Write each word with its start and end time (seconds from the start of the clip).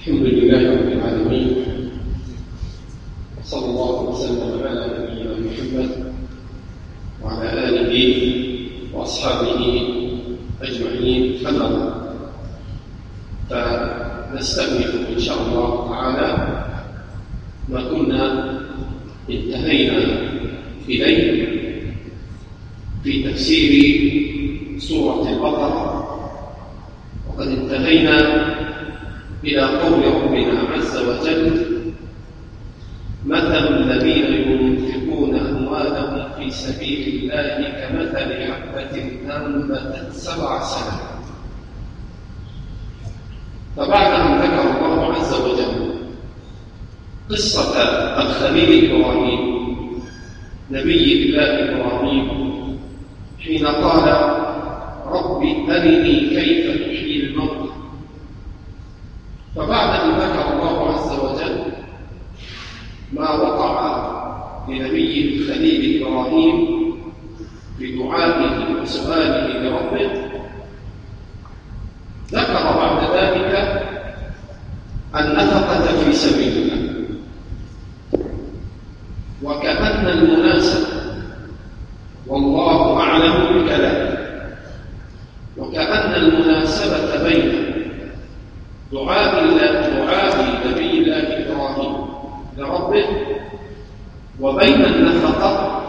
الحمد 0.00 0.26
لله 0.32 0.62
رب 0.80 0.88
العالمين. 0.96 1.48
صلى 3.44 3.66
الله 3.68 3.96
وسلم 4.02 4.64
على 4.64 4.84
نبينا 4.96 5.32
محمد 5.44 5.90
وعلى 7.20 7.48
آله 7.68 7.92
وأصحابه 8.96 9.60
أجمعين. 10.62 11.46
أما 11.46 11.68
فنستأنف 13.50 14.90
إن 15.12 15.20
شاء 15.20 15.36
الله 15.36 15.68
تعالى 15.92 16.28
ما 17.68 17.80
كنا 17.92 18.24
انتهينا 19.30 20.00
إليه 20.88 21.28
في 23.04 23.12
تفسير 23.28 23.72
سورة 24.80 25.28
البقرة. 25.28 25.76
وقد 27.28 27.48
انتهينا 27.48 28.39
إلى 29.44 29.60
قول 29.62 30.14
ربنا 30.22 30.60
عز 30.74 30.96
وجل 30.96 31.66
مثل 33.26 33.66
الذين 33.68 34.24
ينفقون 34.50 35.34
أموالهم 35.36 36.32
في 36.38 36.50
سبيل 36.50 37.30
الله 37.30 37.68
كمثل 37.80 38.52
حبة 38.52 39.10
أنبتت 39.36 40.12
سبع 40.12 40.62
سنوات 40.62 41.20
فبعد 43.76 44.20
أن 44.20 44.38
ذكر 44.40 44.70
الله 44.86 45.14
عز 45.14 45.34
وجل 45.34 45.90
قصة 47.30 47.82
الخليل 48.22 48.90
إبراهيم 48.94 49.60
نبي 50.70 51.24
الله 51.24 51.44
إبراهيم 51.70 52.28
حين 53.40 53.66
قال 53.66 54.08
رب 55.06 55.42
أرني 55.70 56.20
كيف 56.20 56.66
تحيي 56.86 57.26
الموتى 57.26 57.70
فبعد 59.56 60.00
أن 60.00 60.10
ذكر 60.16 60.52
الله 60.52 60.94
عز 60.94 61.12
وجل 61.18 61.62
ما 63.12 63.30
وقع 63.30 64.10
لنبي 64.68 65.34
الخليل 65.34 66.02
إبراهيم 66.02 66.80
في 67.78 67.96
دعائه 67.96 68.80
وسؤاله 68.82 69.46
لربه 69.46 70.10
ذكر 72.32 72.62
بعد 72.76 73.16
ذلك 73.16 73.82
النفقة 75.16 76.04
في 76.04 76.12
سبيل 76.12 76.52
الله 76.58 76.90
وكأن 79.42 80.06
المناسب 80.06 80.86
والله 82.26 83.00
أعلم 83.00 83.62
بكلامه 83.64 84.18
وكأن 85.56 86.14
المناسبة 86.14 87.22
بين 87.28 87.52
دعاء 88.92 89.46
دعاء 89.96 90.60
نبي 90.70 90.98
الله 90.98 91.46
إبراهيم 91.46 91.96
لربه 92.58 93.04
وبين 94.40 94.84
النفقة 94.84 95.80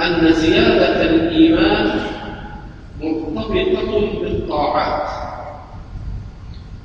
أن 0.00 0.32
زيادة 0.32 1.02
الإيمان 1.02 2.00
مرتبطة 3.02 4.20
بالطاعات. 4.22 5.08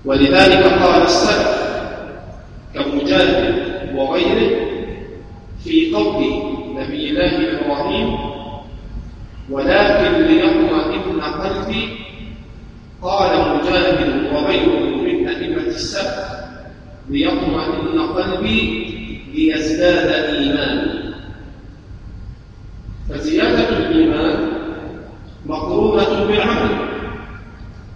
ولذلك 0.06 0.64
قال 0.64 1.02
السلف 1.04 1.58
كمجاهد 2.74 3.56
وغيره 3.96 4.68
في 5.64 5.94
قول 5.96 6.24
نبي 6.76 7.10
الله 7.10 7.60
إبراهيم 7.60 8.18
ولكن 9.50 10.12
ليطمئن 10.22 11.22
قلبي 11.22 11.90
قال 13.02 13.58
مجاهد 13.58 14.34
وغيره 14.34 14.80
من 15.02 15.28
أئمة 15.28 15.68
السلف 15.68 16.28
ليطمئن 17.10 18.00
قلبي 18.02 18.88
ليزداد 19.36 20.08
إيمانا 20.36 21.14
فزيادة 23.10 23.70
الإيمان 23.70 24.48
مقرونة 25.46 26.24
بالعمل 26.26 26.70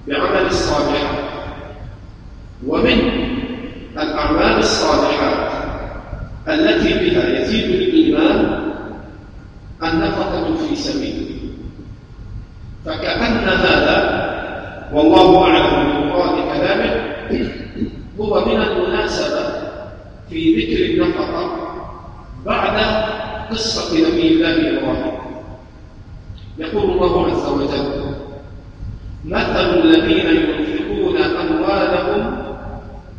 بعمل 0.07 0.45
الصالحات 0.45 1.31
ومن 2.67 2.99
الأعمال 3.97 4.57
الصالحات 4.59 5.51
التي 6.47 6.93
بها 6.93 7.39
يزيد 7.41 7.65
الإيمان 7.65 8.61
النفقة 9.83 10.55
في 10.55 10.75
سبيله 10.75 11.31
فكأن 12.85 13.21
هذا 13.47 14.21
والله 14.93 15.43
أعلم 15.43 16.01
بمراد 16.01 16.35
كلامه 16.53 17.11
هو 18.19 18.45
من 18.45 18.61
المناسبة 18.61 19.51
في 20.29 20.55
ذكر 20.55 20.85
النفقة 20.85 21.57
بعد 22.45 22.77
قصة 23.51 23.97
نبي 24.09 24.27
الله 24.27 24.51
إبراهيم 24.79 25.11
يقول 26.57 26.91
الله 26.91 27.27
عز 27.31 27.47
وجل 27.49 28.15
مثل 29.25 29.79
الذين 29.79 30.27
ينفقون 30.35 31.17
أموالهم 31.17 32.37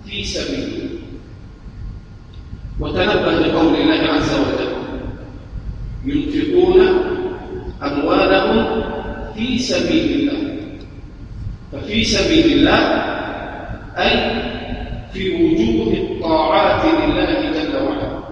في 0.06 0.25
سبيله 0.25 0.88
وتنبه 2.81 3.32
لقول 3.32 3.75
الله 3.75 4.12
عز 4.12 4.34
وجل 4.34 4.72
ينفقون 6.05 6.81
أموالهم 7.82 8.82
في 9.34 9.58
سبيل 9.58 10.20
الله 10.31 10.56
ففي 11.72 12.05
سبيل 12.05 12.58
الله 12.58 12.78
أي 13.99 14.43
في 15.12 15.34
وجوه 15.44 15.93
الطاعات 15.93 16.84
لله 16.84 17.50
جل 17.50 17.76
وعلا 17.76 18.22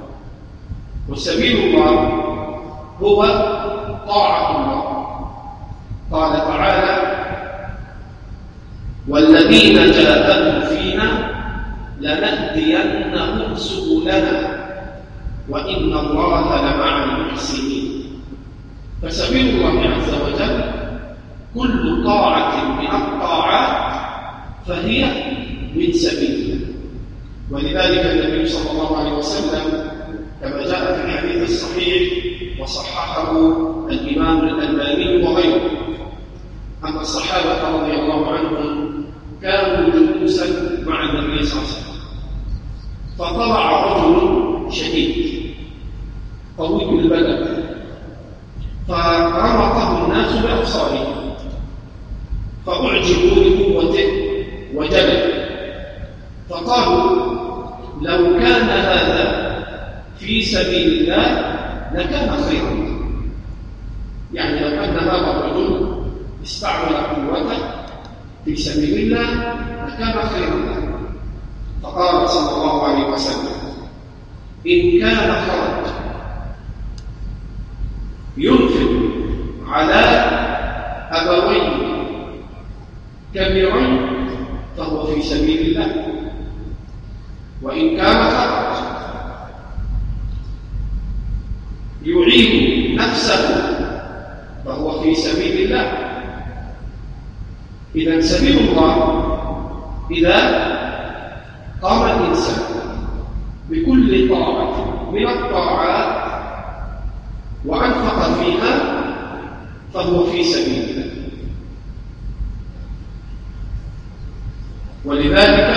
وسبيل 1.10 1.56
الله 1.58 1.94
هو 3.02 3.20
طاعة 4.08 4.46
الله. 4.56 4.84
قال 6.12 6.32
تعالى 6.38 6.94
والذين 9.08 9.74
جاهدوا 9.74 10.60
فينا 10.70 11.08
لنهدينهم 12.00 13.54
سبلنا 13.54 14.36
وإن 15.48 15.92
الله 15.92 16.46
لمع 16.60 17.04
المحسنين. 17.04 17.90
فسبيل 19.02 19.46
الله 19.56 19.76
عز 19.90 20.14
وجل 20.14 20.64
كل 21.54 22.04
طاعة 22.04 22.54
من 22.80 22.86
الطاعات 22.86 24.00
فهي 24.66 25.00
من 25.74 25.92
سبيل 25.92 26.34
الله 26.40 26.60
ولذلك 27.50 28.06
النبي 28.06 28.46
صلى 28.46 28.70
الله 28.70 28.98
عليه 28.98 29.12
وسلم 29.12 29.66
كما 30.40 30.62
جاء 30.62 30.94
في 30.94 31.00
الحديث 31.04 31.39
الصحيح 31.50 32.12
وصححه 32.60 33.32
الإمام 33.90 34.38
الألباني 34.48 35.22
وغيره. 35.22 35.70
أن 36.84 36.98
الصحابة 36.98 37.68
رضي 37.78 37.92
الله 37.94 38.32
عنهم 38.32 39.04
كانوا 39.42 39.90
جلوسا 39.90 40.46
مع 40.86 41.02
النبي 41.04 41.44
صلى 41.46 41.60
الله 41.62 41.68
عليه 41.68 41.80
وسلم 41.80 41.90
فطلع 43.18 43.84
رجل 43.86 44.72
شديد 44.72 45.40
طويل 46.58 46.98
البدن 47.00 47.64
فرمقه 48.88 50.04
الناس 50.06 50.32
بأبصارهم 50.36 51.34
فأعجبوا 52.66 53.44
لقوته 53.44 54.08
وجلد 54.74 55.30
فقالوا 56.50 57.30
لو 58.02 58.38
كان 58.38 58.68
هذا 58.68 59.50
في 60.18 60.42
سبيل 60.42 60.88
الله 61.02 61.56
لكان 61.94 62.30
خيرا 62.48 63.00
يعني 64.34 64.60
لو 64.60 64.70
كان 64.70 64.94
هذا 64.98 65.30
الرجل 65.30 66.00
استعمل 66.44 66.94
قوته 66.96 67.58
في 68.44 68.56
سبيل 68.56 68.94
الله 69.12 69.30
لكان 69.86 70.28
خيرا 70.28 70.54
له 70.56 70.90
فقال 71.82 72.28
صلى 72.28 72.56
الله 72.56 72.82
عليه 72.86 73.04
وسلم 73.04 73.52
إن 74.66 75.00
كان 75.00 75.32
خرج 75.32 75.90
ينفق 78.36 78.90
على 79.68 80.00
أبوين 81.10 81.90
كبيرين 83.34 84.10
فهو 84.76 85.06
في 85.06 85.22
سبيل 85.22 85.66
الله 85.66 86.06
وإن 87.62 87.96
كان 87.96 88.30
خرج 88.30 88.80
يعين 92.04 92.96
نفسه 92.96 93.70
فهو 94.64 94.99
في 95.10 95.16
سبيل 95.16 95.66
الله. 95.66 95.86
إذا 97.96 98.20
سبيل 98.20 98.58
الله 98.58 98.94
إذا 100.10 100.38
قام 101.82 102.02
الإنسان 102.22 102.62
بكل 103.70 104.28
طاعة 104.30 105.10
من 105.12 105.26
الطاعات 105.28 106.30
وأنفق 107.66 108.22
فيها 108.38 108.74
فهو 109.94 110.24
في 110.26 110.44
سبيل 110.44 110.84
الله. 110.90 111.10
ولذلك 115.04 115.70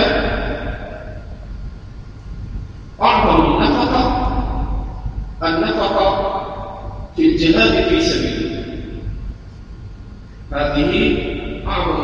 أعظم 3.02 3.54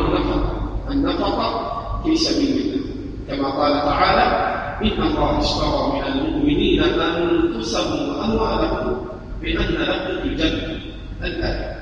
النفقة 0.05 0.91
النفقة 0.91 2.01
في 2.03 2.15
سبيل 2.15 2.57
الله 2.57 2.81
كما 3.27 3.49
قال 3.49 3.73
تعالى 3.73 4.51
إن 4.81 5.03
الله 5.03 5.39
اشترى 5.39 5.91
من 5.93 6.03
المؤمنين 6.07 6.83
أنفسهم 6.83 8.09
وأموالهم 8.09 8.97
بأن 9.41 9.73
لهم 9.73 10.17
الجنة 10.23 10.77
الآية 11.23 11.75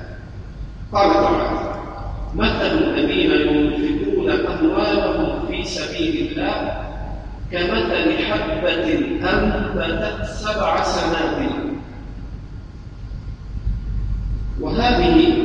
قال 0.92 1.12
تعالى 1.12 1.70
مثل 2.34 2.78
الذين 2.78 3.30
ينفقون 3.30 4.30
أموالهم 4.30 5.46
في 5.46 5.64
سبيل 5.64 6.28
الله 6.30 6.80
كمثل 7.52 8.24
حبة 8.24 8.94
أنبتت 9.32 10.24
سبع 10.24 10.82
سنابل 10.82 11.50
وهذه 14.60 15.40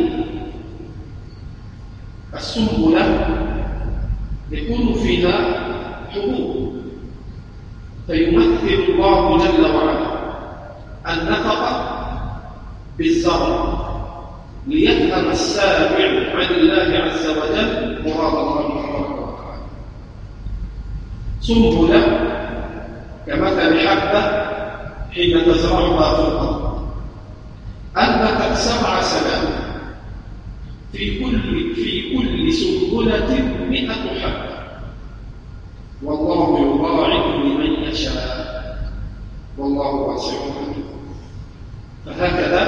السنبلة 2.33 3.27
يكون 4.51 4.93
فيها 4.93 5.39
حبوب 6.09 6.75
فيمثل 8.07 8.67
الله 8.67 9.37
جل 9.37 9.75
وعلا 9.75 10.15
النفقة 11.13 11.91
بالزرع 12.97 13.75
ليفهم 14.67 15.29
السامع 15.31 16.05
عن 16.35 16.45
الله 16.55 16.99
عز 16.99 17.27
وجل 17.27 18.01
مراد 18.05 18.33
الله 18.35 18.69
تبارك 18.69 19.19
وتعالى 19.19 19.61
سنبلة 21.41 22.01
كمثل 23.27 23.87
حبة 23.87 24.45
حين 25.11 25.45
تزرعها 25.45 26.15
في 26.15 26.21
الأرض 26.27 26.85
أنبتت 27.97 28.57
سبع 28.57 29.01
سنوات 29.01 29.65
في 30.91 31.19
كل 31.19 31.75
في 31.75 32.15
كل 32.17 32.53
سنبلة 32.95 33.67
مئة 33.69 34.19
حبة 34.21 34.55
والله 36.03 36.59
يضاعف 36.59 37.25
لمن 37.45 37.83
يشاء. 37.83 38.45
والله 39.57 39.91
واسع. 39.95 40.31
عليم 40.37 40.85
فهكذا 42.05 42.61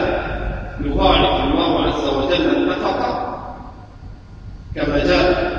يضاعف 0.86 1.44
الله 1.44 1.84
عز 1.84 2.08
وجل 2.08 2.56
النفقة 2.56 3.38
كما 4.76 4.98
جاء 5.06 5.58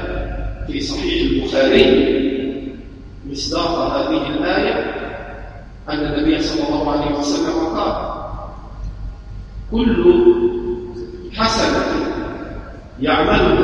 في 0.66 0.80
صحيح 0.80 1.30
البخاري 1.30 2.18
مصداق 3.30 3.96
هذه 3.96 4.26
الآية 4.26 4.74
أن 5.88 5.98
النبي 5.98 6.42
صلى 6.42 6.68
الله 6.68 6.90
عليه 6.92 7.18
وسلم 7.18 7.76
قال 7.76 8.08
كل 9.70 10.14
حسنة 11.36 11.86
يعملها 13.00 13.57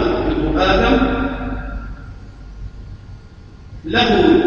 آدم 0.64 1.24
له 3.84 4.40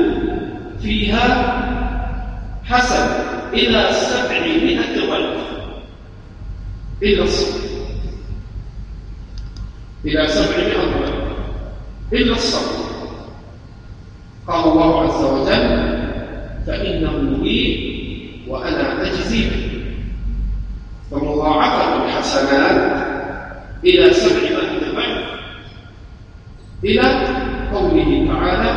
فيها 0.81 1.27
حسن 2.65 3.07
إلى 3.53 3.89
سبعمائة 3.91 5.07
ضعف 5.07 5.47
إلا 7.03 7.23
الصبر 7.23 7.67
إلى 10.05 10.27
سبعمائة 10.27 10.77
ضعف 10.77 11.13
إلا 12.13 12.31
الصبر 12.33 12.87
قال 14.47 14.71
الله 14.71 15.01
عز 15.03 15.23
وجل 15.23 15.97
فإنه 16.67 17.43
لي 17.43 17.87
وأنا 18.47 19.01
أجزي. 19.07 19.49
به 19.49 19.77
فمضاعفة 21.11 22.05
الحسنات 22.05 23.07
إلى 23.83 24.13
ضعف 24.13 24.46
إلى 26.87 27.03
قوله 27.73 28.27
تعالى 28.33 28.71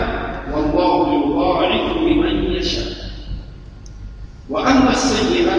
والله 0.53 1.25
يضاعف 1.25 1.97
لمن 1.97 2.45
يشاء 2.53 2.93
وأما 4.51 4.91
السيئة 4.91 5.55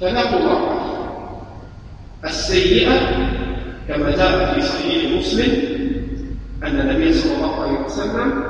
فلا 0.00 0.22
تضاعف 0.30 0.80
السيئة 2.24 2.98
كما 3.88 4.10
جاء 4.10 4.54
في 4.54 4.60
صحيح 4.60 5.18
مسلم 5.18 5.52
أن 6.62 6.80
النبي 6.80 7.12
صلى 7.12 7.36
الله 7.36 7.62
عليه 7.62 7.78
وسلم 7.84 8.44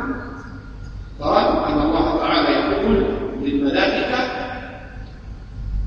قال 1.21 1.47
أن 1.47 1.81
الله 1.83 2.19
تعالى 2.19 2.49
يقول 2.51 3.05
للملائكة 3.43 4.19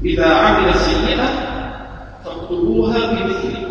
إذا 0.05 0.33
عمل 0.33 0.75
سيئة 0.75 1.27
فاكتبوها 2.25 3.11
بمثله 3.11 3.67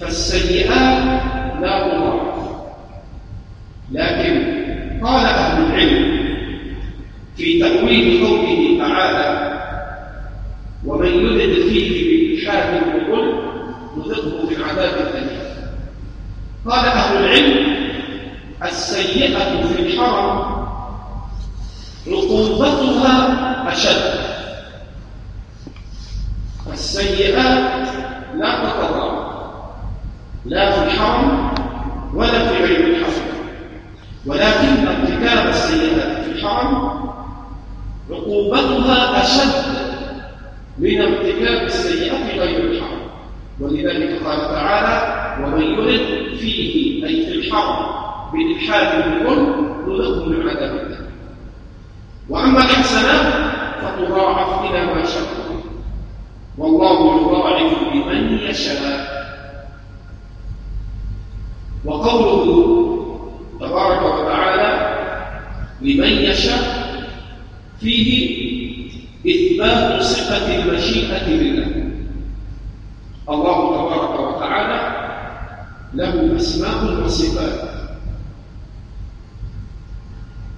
فالسيئات 0.00 1.22
لا 1.60 1.88
تضاعف 1.88 2.38
لكن 3.92 4.42
قال 5.02 5.26
أهل 5.26 5.62
العلم 5.66 6.18
في 7.38 7.60
تأويل 7.60 8.26
قوله 8.26 8.78
تعالى 8.78 9.58
ومن 10.86 11.06
يرد 11.06 11.68
فيه 11.68 11.90
بإلحاد 12.36 12.82
بظلم 12.82 13.38
نذقه 13.96 14.46
في 14.48 14.56
العذاب 14.56 14.92
الأليم 14.94 15.38
قال 16.66 16.84
أهل 16.84 17.24
العلم 17.24 17.76
السيئة 18.64 19.66
في 19.66 19.82
الحرم 19.82 20.58
عقوبتها 22.06 23.72
أشد. 23.72 24.28
السيئات 26.72 27.88
لا 28.34 28.64
تتضاعف 28.64 29.28
لا 30.44 30.70
في 30.70 30.84
الحرم 30.86 31.50
ولا 32.14 32.48
في 32.48 32.64
غير 32.64 32.86
الحرم. 32.86 33.28
ولكن 34.26 34.88
ارتكاب 34.88 35.48
السيئات 35.48 36.24
في 36.24 36.30
الحرم 36.32 37.07
عقوبتها 38.10 39.22
أشد 39.22 39.78
من 40.78 41.00
ارتكاب 41.00 41.66
السيئة 41.66 42.38
غير 42.38 42.60
الحرم 42.64 42.98
ولذلك 43.60 44.22
قال 44.24 44.40
تعالى 44.40 44.98
ومن 45.44 45.62
يرد 45.62 46.36
فيه 46.36 47.06
أي 47.06 47.26
في 47.26 47.32
الحرم 47.34 47.86
بإلحاد 48.32 49.04
بالظلم 49.04 49.76
نذقه 49.88 50.24
من 50.28 50.48
عذاب 50.48 50.76
الله 50.76 50.98
وأما 52.28 52.58
الحسنات 52.58 53.34
فتضاعف 53.82 54.70
إلى 54.70 54.86
ما 54.86 55.04
شاء. 55.04 55.48
والله 56.58 57.20
يضاعف 57.20 57.72
لمن 57.94 58.38
يشاء. 58.38 59.18
وقوله 61.84 62.44
تبارك 63.60 64.02
وتعالى 64.02 64.98
لمن 65.80 66.08
يشاء 66.08 66.67
فيه 67.80 68.08
إثبات 69.26 70.02
صفة 70.02 70.62
المشيئة 70.62 71.28
لله. 71.28 71.90
الله 73.28 73.58
تبارك 73.76 74.20
وتعالى 74.20 74.80
له 75.94 76.36
أسماء 76.36 77.04
وصفات. 77.04 77.68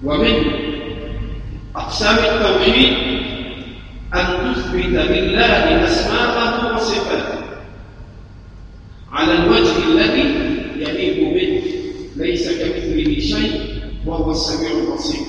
ومن 0.03 0.35
أقسام 1.75 2.15
التوحيد 2.15 2.93
أن 4.13 4.53
تثبت 4.55 4.85
لله 4.85 5.85
أسماءه 5.85 6.75
وصفاته 6.75 7.41
على 9.11 9.33
الوجه 9.33 9.77
الذي 9.87 10.25
يليق 10.77 11.33
به 11.33 11.63
ليس 12.15 12.49
كمثله 12.49 13.19
شيء 13.19 13.81
وهو 14.05 14.31
السميع 14.31 14.71
البصير 14.71 15.21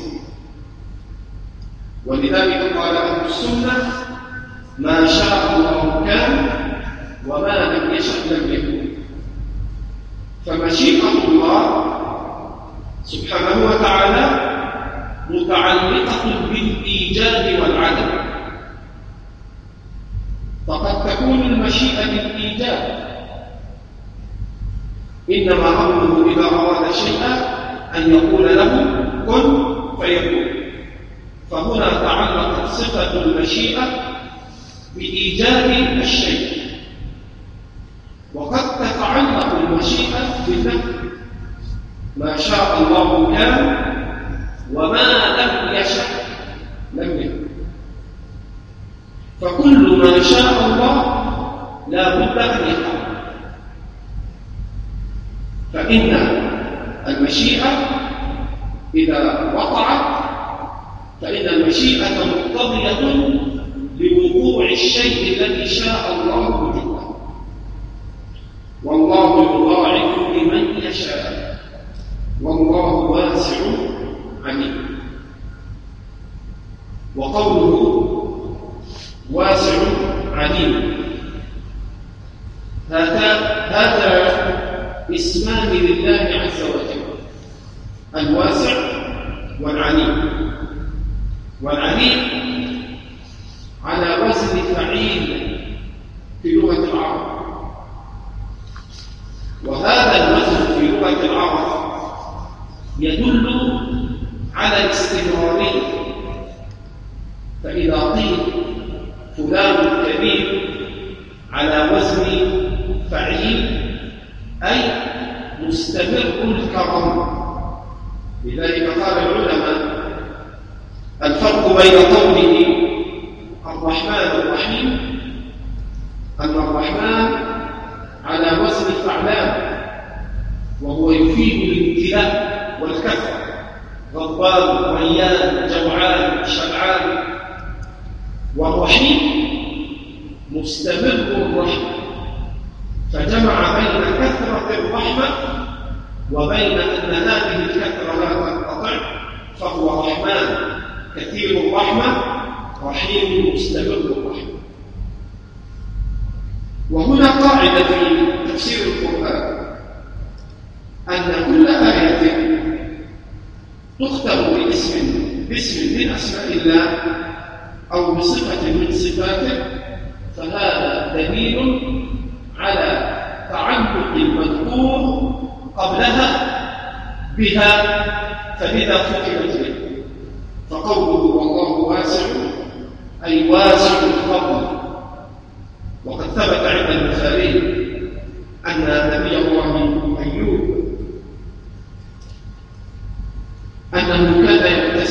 قال 2.83 2.97
أهل 2.97 3.27
السنة 3.27 3.73
ما 4.79 5.07
شاء 5.07 5.57
الله 5.57 6.05
كان 6.07 6.49
وما 7.27 7.57
لم 7.79 7.95
يشأ 7.95 8.35
لم 8.35 8.53
يكن. 8.53 8.89
فمشيئة 10.47 11.29
الله 11.29 11.85
سبحانه 13.05 13.67
وتعالى 13.71 14.25
متعلقة 15.31 16.25
بالإيجاد 16.51 17.61
والعدم 17.61 18.11
فقد 20.69 21.11
تكون 21.11 21.41
المشيئة 21.43 22.07
بالإيجاد 22.07 23.03
إنما 25.31 25.69
أمره 25.69 26.33
إذا 26.33 26.45
أراد 26.45 26.93
شيئا 26.95 27.33
أن 27.97 28.15
يقول 28.15 28.57
له 28.57 28.73
كن 29.27 29.73
فيكون. 30.01 30.53
فهنا 31.51 31.91
تعلقت 31.91 32.52
صفة 32.67 33.25
المشيئة 33.25 33.85
بإيجاد 34.97 35.71
الشيء. 35.99 36.63
وقد 38.35 38.79
تتعلق 38.79 39.55
المشيئة 39.61 40.47
بفهم 40.49 40.81
ما 42.17 42.37
شاء 42.37 42.79
الله 42.83 43.35
كان 43.37 43.77
وما 44.75 45.03
لم 45.39 45.75
يشأ 45.75 46.05
لم 46.95 47.21
يكن. 47.21 47.43
فكل 49.41 49.97
ما 49.99 50.23
شاء 50.23 50.67
الله 50.67 51.23
لا 51.91 52.15
بد 52.15 52.39
أن 52.39 52.69
يقع 52.69 53.03
فإن 55.73 56.11
المشيئة 57.09 57.71
إذا 58.95 59.53
وقعت 59.55 60.25
فإن 61.23 61.49
المشيئة 61.49 62.42
مقتضية 62.55 63.01
لوقوع 64.01 64.71
الشيء 64.71 65.37
الذي 65.37 65.67
شاء 65.69 66.13
الله 66.13 66.63
وجوده 66.63 67.03
والله 68.85 69.43
يضاعف 69.43 70.19
لمن 70.19 70.77
يشاء. 70.83 71.59
والله 72.43 72.95
واسع 72.95 73.57
عليم. 74.45 74.99
وقوله 77.17 78.09
واسع 79.33 79.79
عليم. 80.33 80.93
هذا 82.91 83.33
هذا 83.71 84.13
اسمان 85.15 85.69
لله 85.69 86.41
عز 86.41 86.63
وجل. 86.63 87.03
الواسع 88.17 88.77
والعليم. 89.61 90.12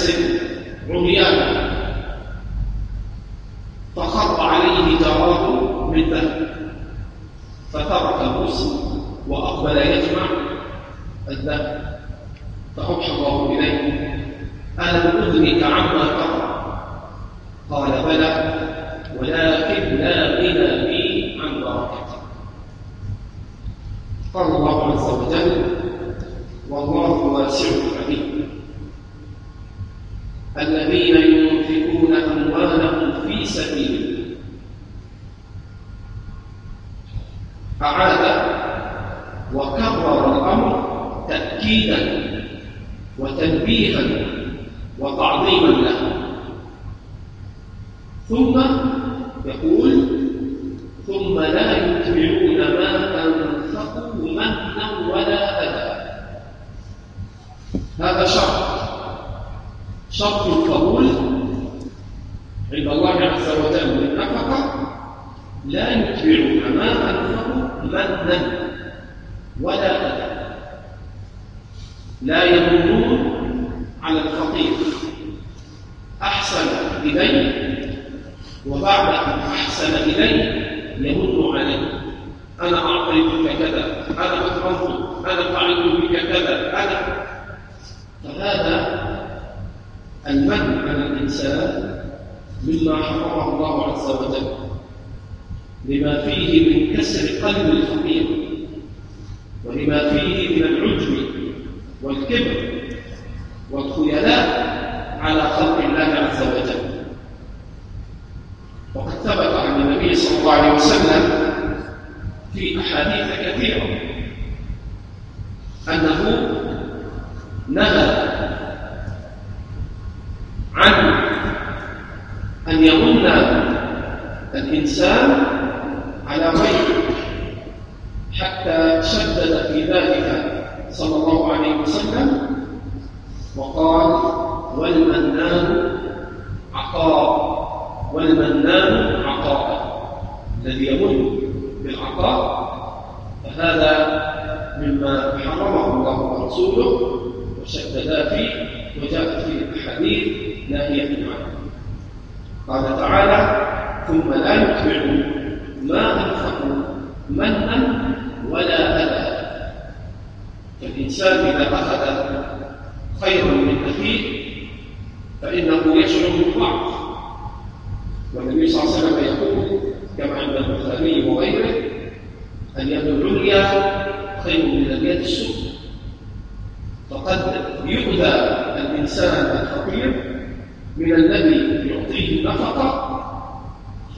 ser. 0.02 0.42
المنع 90.32 90.90
على 90.90 91.08
الإنسان 91.08 92.02
مما 92.68 92.96
حرمه 93.04 93.56
الله 93.56 93.84
عز 93.94 94.10
وجل 94.10 94.48
لما 95.86 96.26
فيه 96.26 96.70
من 96.90 96.98
كسر 96.98 97.46
قلب 97.48 97.70
الفقير 97.70 98.26
ولما 99.66 100.10
فيه 100.10 100.56
من 100.56 100.64
العجب 100.64 101.18
والكبر. 102.04 102.61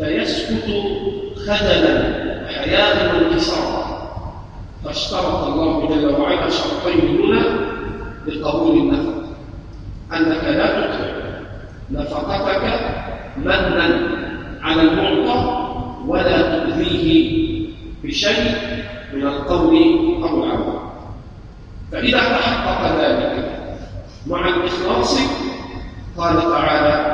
فيسكت 0.04 0.68
خجلا 1.38 2.14
حياء 2.48 3.16
وانكسارا 3.16 3.84
فاشترط 4.86 5.44
الله 5.44 5.88
جل 5.90 6.22
وعلا 6.22 6.50
شرطين 6.50 7.22
هنا 7.22 7.44
لقبول 8.28 8.78
النفقة. 8.78 9.24
أنك 10.14 10.44
لا 10.44 10.82
تدخل 10.82 11.14
نفقتك 11.92 12.80
منا 13.38 14.10
على 14.62 14.82
المعطى 14.82 15.74
ولا 16.08 16.42
تؤذيه 16.42 17.32
بشيء 18.04 18.52
من 19.14 19.28
القول 19.28 19.76
أو 20.24 20.44
العمل. 20.44 20.80
فإذا 21.92 22.20
تحقق 22.20 23.02
ذلك 23.02 23.60
مع 24.28 24.48
الإخلاص 24.48 25.20
قال 26.18 26.42
تعالى 26.42 27.13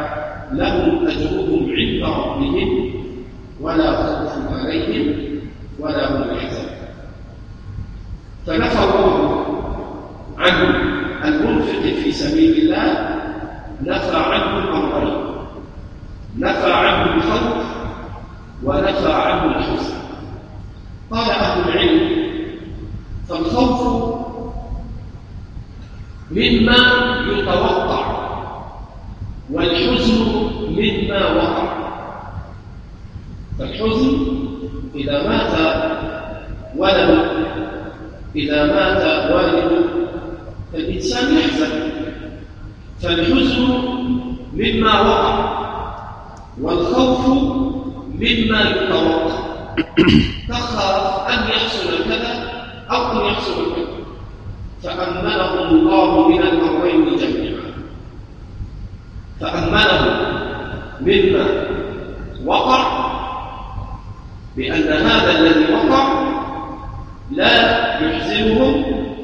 لهم 0.52 1.08
أجرهم 1.08 1.72
عند 1.78 2.04
ربهم 2.04 2.94
ولا 3.62 3.92
خوف 3.92 4.34
عليهم 4.54 5.16
ولا 5.80 6.04
هم 6.12 6.38
يحزنون. 6.38 6.70
فنفى 8.48 8.84
الله 8.84 9.46
عن 10.38 10.76
المنفق 11.26 11.82
في 11.82 12.12
سبيل 12.12 12.58
الله 12.58 13.16
نفى 13.82 14.18
عنه 14.18 14.58
الأمرين 14.58 15.18
نفى 16.38 16.74
عنه 16.74 17.16
الخوف 17.16 17.66
ونفى 18.64 19.14
عنه 19.14 19.58
الحزن. 19.58 19.94
قال 21.12 21.30
أهل 21.30 21.70
العلم 21.70 22.10
فالخوف 23.30 24.10
مما 26.32 26.78
يتوقع 27.32 28.20
والحزن 29.52 29.99
مما 30.80 31.22
وقع. 31.36 31.80
فالحزن 33.60 34.18
إذا 34.96 35.28
مات 35.30 35.54
ولد. 36.78 37.12
إذا 38.36 38.66
مات 38.66 39.32
والد 39.32 39.86
فالإنسان 40.74 41.38
يحزن. 41.38 41.92
فالحزن 43.02 43.68
مما 44.54 45.02
وقع 45.02 45.60
والخوف 46.62 47.28
مما 48.16 48.62
يتوقع. 48.62 49.40
تخاف 50.50 51.30
أن 51.30 51.50
يحصل 51.50 52.04
كذا 52.10 52.34
أو 52.92 53.12
أن 53.12 53.26
يحصل 53.26 53.76
كذا. 53.76 53.90
فأمنهم 54.84 55.76
الله 55.76 56.28
من 56.28 56.42
الأمرين 56.42 57.18
جميعا. 57.18 57.74
فأمنهم 59.40 60.19
مما 61.02 61.46
وقع 62.46 63.10
بأن 64.58 64.84
هذا 64.84 65.40
الذي 65.40 65.74
وقع 65.74 66.30
لا 67.32 67.56
يحزنهم 68.02 68.84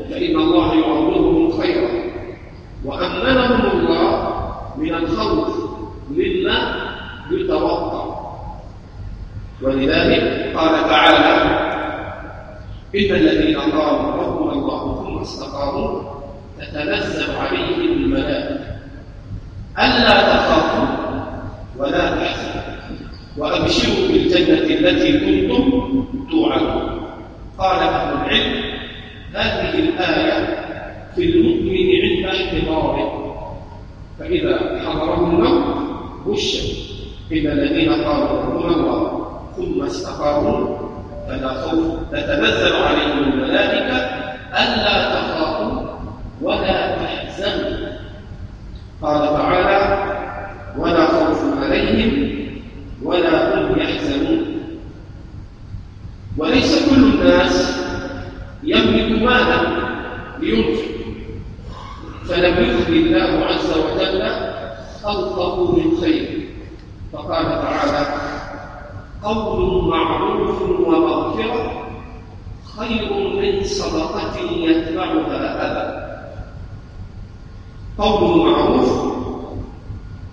فإن 0.10 0.36
الله 0.36 0.76
يعوضهم 0.76 1.62
خيرا. 1.62 1.90
وأمنهم 2.86 3.80
الله 3.80 4.34
من 4.78 4.94
الخوف 4.94 5.70
مما 6.10 6.86
يتوقع. 7.32 8.16
ولذلك 9.62 10.56
قال 10.58 10.90
تعالى 10.90 11.36
إن 12.96 13.16
الذين 13.16 13.58
قالوا 13.58 14.12
ربنا 14.12 14.54
الله 14.54 15.04
ثم 15.04 15.22
استقاموا 15.22 16.02
تتنزل 16.60 17.36
عليهم 17.36 17.82
الملائكة 17.82 18.60
ألا 19.80 20.22
تخافوا 20.22 20.88
ولا 21.78 22.10
تحزنوا 22.10 22.64
وأبشروا 23.38 24.08
بالجنة 24.08 24.75
التي 24.88 25.20
كنتم 25.20 26.06
توعدون. 26.32 27.02
قال 27.58 27.80
أهل 27.80 28.14
العلم 28.14 28.64
هذه 29.34 29.80
الآية 29.80 30.66
في 31.16 31.24
المؤمن 31.24 32.02
عند 32.02 32.36
احتضاره. 32.36 33.26
فإذا 34.20 34.82
حضره 34.86 35.28
الموت 35.28 35.76
بشر 36.28 36.64
إن 37.32 37.48
الذين 37.48 37.90
قالوا 37.90 38.42
ربنا 38.42 38.76
الله 38.76 39.28
ثم 39.58 39.82
استقاموا 39.84 40.78
فلا 41.28 41.54
خوف 41.62 41.96
تتنزل 42.12 42.76
عليهم 42.76 43.24
الملائكة 43.24 43.96
ألا 44.54 45.16
تخافوا 45.16 45.82
ولا 46.42 46.96
تحزنوا 46.96 47.88
قال 49.02 49.22
تعالى 49.30 50.06
ولا 50.78 51.06
خوف 51.06 51.64
عليهم 51.64 52.36
ولا 53.04 53.60
هم 53.60 53.80
يحزنون 53.80 54.46
وليس 56.38 56.90
كل 56.90 57.04
الناس 57.04 57.78
يملك 58.64 59.22
مالا 59.22 59.62
لينفق 60.40 60.96
فلم 62.30 62.64
يخبر 62.64 62.94
الله 62.94 63.46
عز 63.46 63.72
وجل 63.78 64.24
خلقه 65.04 65.72
من 65.72 65.98
خير 66.02 66.50
فقال 67.14 67.46
تعالى 67.46 68.08
قول 69.24 69.90
معروف 69.90 70.62
ومغفرة 70.62 71.88
خير 72.78 73.14
من 73.14 73.64
صدقة 73.64 74.40
يتبعها 74.52 75.66
أذى 75.66 76.06
قول 77.98 78.52
معروف 78.52 79.16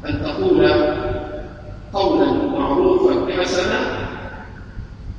أن 0.08 0.22
تقول 0.22 0.70
قولا 1.92 2.32
معروفا 2.32 3.32
حسنا 3.40 3.80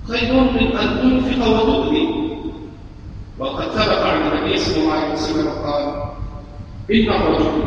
خير 0.07 0.33
من 0.33 0.77
أن 0.77 1.01
تنفق 1.01 1.47
وتؤذي 1.47 2.23
وقد 3.39 3.71
النبي 4.43 4.57
صلى 4.59 4.83
الله 4.83 4.93
عليه 4.93 5.13
وسلم 5.13 5.49
قال 5.63 5.83
إن 6.91 7.09
الرجل 7.09 7.63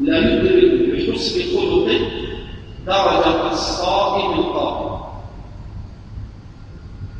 لا 0.00 0.18
يدرك 0.18 0.72
بحسن 0.90 1.40
خلقه 1.56 2.00
درجة 2.86 3.52
الصائم 3.52 4.32
القائم. 4.32 5.00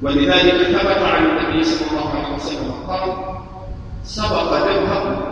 ولذلك 0.02 0.54
ثبت 0.54 1.02
عن 1.02 1.22
النبي 1.26 1.64
صلى 1.64 1.90
الله 1.90 2.08
عليه 2.10 2.34
وسلم 2.34 2.72
قال 2.86 3.12
سبق 4.04 4.50
درهم 4.50 5.22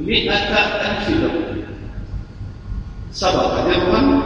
مئة 0.00 0.54
ألف 0.86 1.10
درهم 1.10 1.62
سبق 3.10 3.54
درهم 3.66 4.22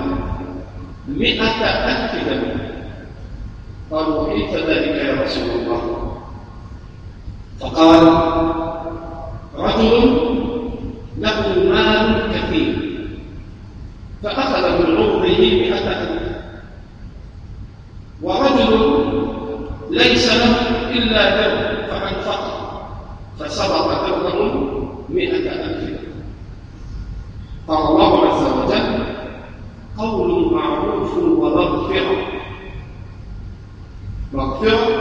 مئة 1.09 1.65
ألف 1.65 2.29
درهم 2.29 2.61
قالوا 3.91 4.29
كيف 4.29 4.55
ذلك 4.55 4.95
يا 5.05 5.23
رسول 5.23 5.51
الله؟ 5.51 6.10
فقال 7.61 8.03
رجل 9.57 10.17
له 11.19 11.65
مال 11.71 12.33
كثير. 12.35 12.75
فأخذ 14.23 14.65
من 14.79 14.97
عمره 14.97 15.41
مئة 15.41 15.79
ألف. 15.79 16.23
ورجل 18.23 18.73
ليس 19.91 20.35
له 20.35 20.55
إلا 20.91 21.23
درهم 21.37 21.87
فأنفقه 21.89 22.83
فسبق 23.39 24.07
درهم 24.07 24.89
مئة 25.09 25.53
ألف. 25.53 26.01
قال 27.69 27.79
الله 27.79 28.27
عز 28.27 28.43
وجل 28.43 29.05
قول 29.99 30.55
معروف 30.55 31.17
ومغفرة. 31.17 32.17
مغفرة 34.33 35.00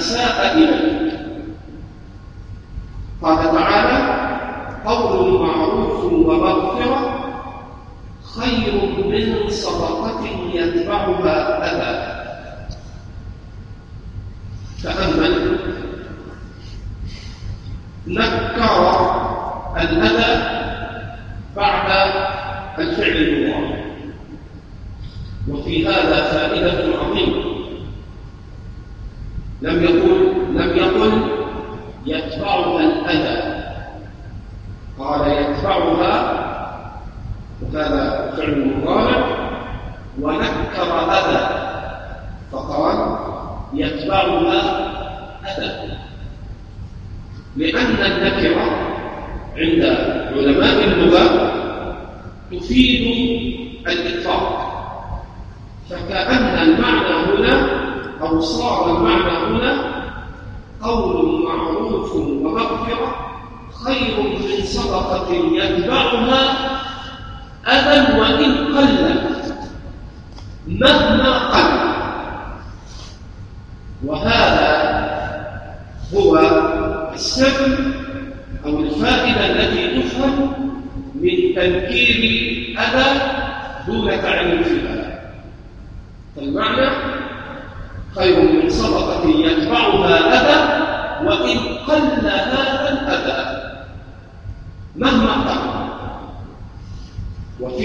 أساء 0.00 0.52
إليه 0.56 1.10
قال 3.22 3.52
تعالى 3.52 3.98
قول 4.86 5.40
معروف 5.46 6.04
ومغفرة 6.04 7.16
خير 8.40 8.74
من 9.06 9.48
صدقة 9.50 10.24
يتبعها 10.54 11.36
أذى 11.66 12.09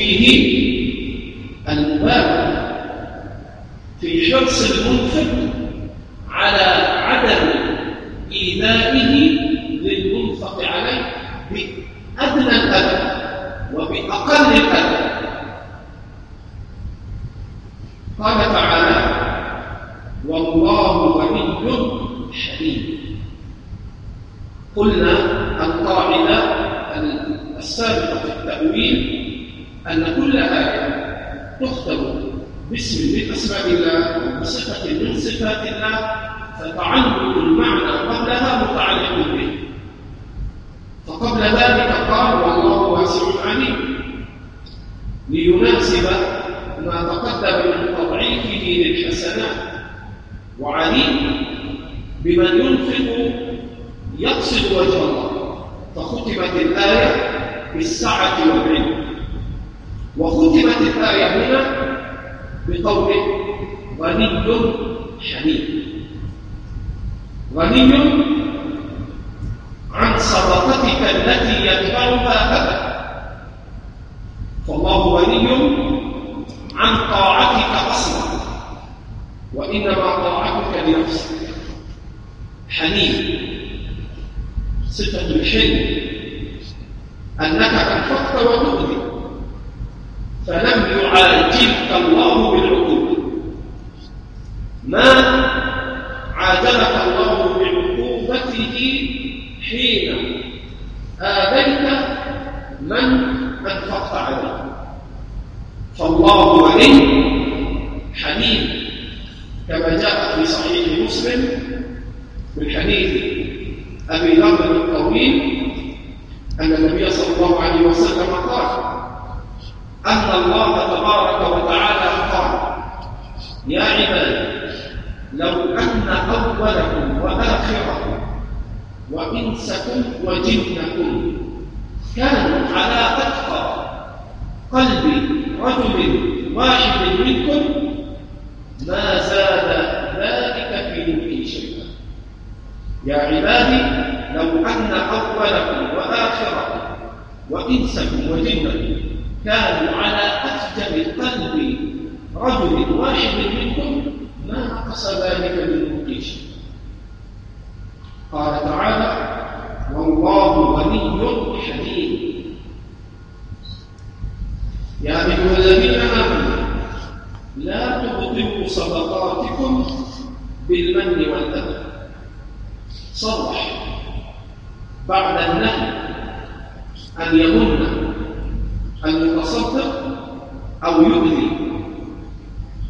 فيه 0.06 0.56
أنواع 1.70 2.56
في 4.02 4.36
حرص 4.36 4.72
المنفق 4.72 5.45
عجبت 91.56 91.92
الله 91.96 92.52
بالعقوبة 92.52 93.18
ما 94.88 95.04
عاجبك 96.36 96.96
الله 97.08 97.58
بعقوبته 97.60 99.10
حين 99.70 100.15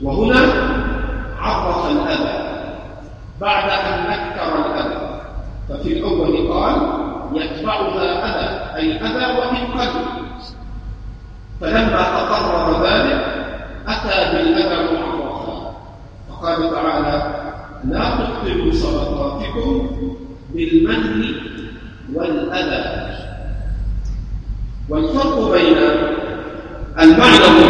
وهنا 0.04 0.40
عرف 1.40 1.92
الأذى 1.92 2.36
بعد 3.42 3.70
أن 3.70 4.04
نكر 4.04 4.66
الأذى. 4.66 5.22
ففي 5.70 5.94
الأول 5.94 6.54
قال 6.54 6.76
يتبعها 7.34 8.08
أذى 8.26 8.76
أي 8.76 8.98
أذى 9.02 9.26
ومن 9.40 9.80
قلب 9.80 10.06
فلما 11.62 12.02
تقرر 12.02 12.86
ذلك 12.86 13.22
أتى 13.88 14.32
بالأذى 14.32 14.98
معرفا. 14.98 15.76
فقال 16.30 16.72
تعالى 16.72 17.36
لا 17.84 18.10
تبطلوا 18.10 18.72
صدقاتكم 18.72 19.90
بالمن 20.54 21.26
والأذى. 22.14 23.06
والفرق 24.90 25.52
بين 25.52 25.78
المعنى 27.00 27.65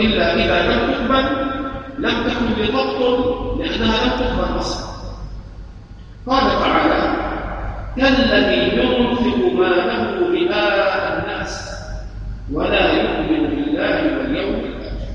والا 0.00 0.34
إذا 0.34 0.72
لم 0.72 0.92
تقبل 0.92 1.24
لم 1.98 2.28
تكن 2.28 2.46
بضبط 2.62 3.00
لأنها 3.58 4.04
لم 4.04 4.10
تقبل 4.20 4.58
أصلا 4.58 4.90
قال 6.26 6.42
تعالى 6.50 7.12
كالذي 7.96 8.82
ينفق 8.82 9.52
ماله 9.58 10.30
رئاء 10.32 11.18
الناس 11.18 11.70
ولا 12.52 12.92
يؤمن 12.92 13.50
بالله 13.50 14.18
واليوم 14.18 14.54
الآخر. 14.54 15.10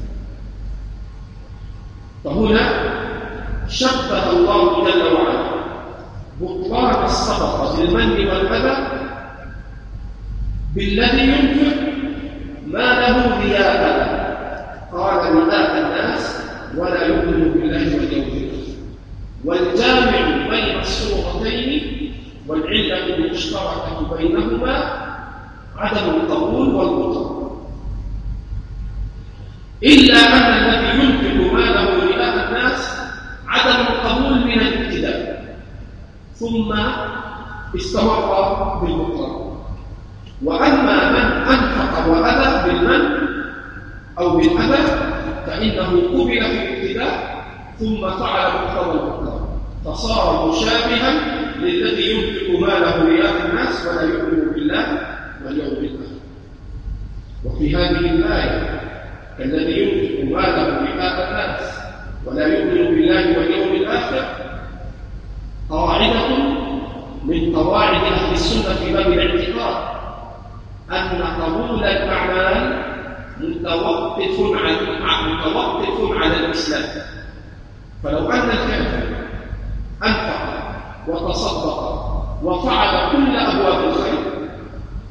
فهنا 2.24 2.70
شبه 3.68 4.30
الله 4.30 4.86
جل 4.86 5.14
وعلا 5.14 5.46
بطلان 6.42 7.06
الصدقة 7.06 7.78
بالمن 7.78 8.28
والأذى 8.28 8.78
بالذي 10.76 11.24
ينفق 11.24 11.78
ماله 12.68 13.42
رياء 13.44 14.16
قال 14.96 15.36
رئاء 15.36 15.72
الناس 15.82 16.42
ولا 16.78 17.06
يؤمن 17.06 17.52
بالله 17.52 17.96
واليوم 17.96 18.28
الآخر 18.28 18.76
والجامع 19.46 20.48
بين 20.50 20.80
الصورتين 20.80 22.12
والعله 22.48 23.18
بينهما 24.18 24.76
عدم 25.78 26.10
القبول 26.10 26.76
والبطل 26.76 27.36
إلا 29.84 30.16
أن 30.18 30.54
الذي 30.54 31.04
ينفق 31.06 31.54
ماله 31.54 32.06
رئاء 32.06 32.48
الناس 32.50 32.98
عدم 33.48 33.82
القبول 33.94 34.34
من 34.48 34.60
الابتداء 34.60 35.46
ثم 36.36 36.74
استمر 37.76 38.80
بالبطلان 38.82 39.46
وأما 40.44 41.12
من 41.12 41.48
أنفق 41.54 42.08
واذى 42.08 42.64
بالمن 42.72 43.28
أو 44.20 44.38
بالأذى 44.38 44.84
فإنه 45.48 45.90
قبل 46.14 46.42
في 46.42 46.64
الابتداء 46.64 47.46
ثم 47.80 48.10
فعل 48.10 48.52
مقتضى 48.52 49.40
فصار 49.86 50.50
مشابها 50.50 51.35
للذي 51.60 52.12
ينفق 52.12 52.60
ماله 52.60 53.04
رياء 53.04 53.50
الناس 53.50 53.88
ولا 53.88 54.02
يؤمن 54.02 54.54
بالله 54.54 54.88
واليوم 55.46 55.78
الآخر. 55.86 56.16
وفي 57.46 57.76
هذه 57.76 58.00
الآية 58.00 58.82
الذي 59.40 59.74
ينفق 59.82 60.36
ماله 60.36 60.68
رياء 60.82 61.28
الناس 61.28 61.80
ولا 62.26 62.48
يؤمن 62.48 62.96
بالله 62.96 63.40
واليوم 63.40 63.76
الآخر 63.76 64.26
قاعدة 65.70 66.28
من 67.24 67.56
قواعد 67.56 68.04
أهل 68.14 68.34
السنة 68.34 68.74
في 68.76 68.94
باب 68.94 69.08
الاعتقاد 69.14 69.96
أن 70.92 71.24
قبول 71.42 71.84
الأعمال 71.84 72.84
متوقف 73.40 74.38
عن 75.02 75.32
متوقف 75.32 76.18
على 76.18 76.46
الإسلام. 76.46 76.90
فلو 78.04 78.32
أن 78.32 78.50
الكافر 78.50 79.05
وتصدق 81.08 82.06
وفعل 82.44 83.12
كل 83.12 83.38
أبواب 83.38 83.84
الخير 83.90 84.20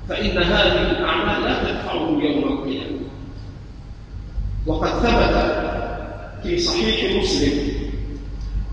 فإن 0.09 0.39
هذه 0.39 0.91
الأعمال 0.91 1.43
لا 1.43 1.63
تنفعه 1.65 2.09
يوم 2.09 2.53
القيامة. 2.53 2.99
وقد 4.67 4.89
ثبت 4.89 5.65
في 6.43 6.59
صحيح 6.59 7.23
مسلم 7.23 7.75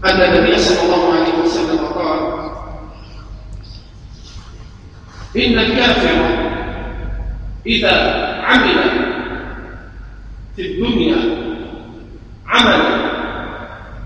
أن 0.05 0.21
النبي 0.21 0.57
صلى 0.57 0.85
الله 0.85 1.13
عليه 1.13 1.43
وسلم 1.43 1.85
قال 1.85 2.51
إن 5.37 5.59
الكافر 5.59 6.41
إذا 7.65 8.25
عمل 8.43 8.77
في 10.55 10.61
الدنيا 10.61 11.17
عملا 12.47 13.11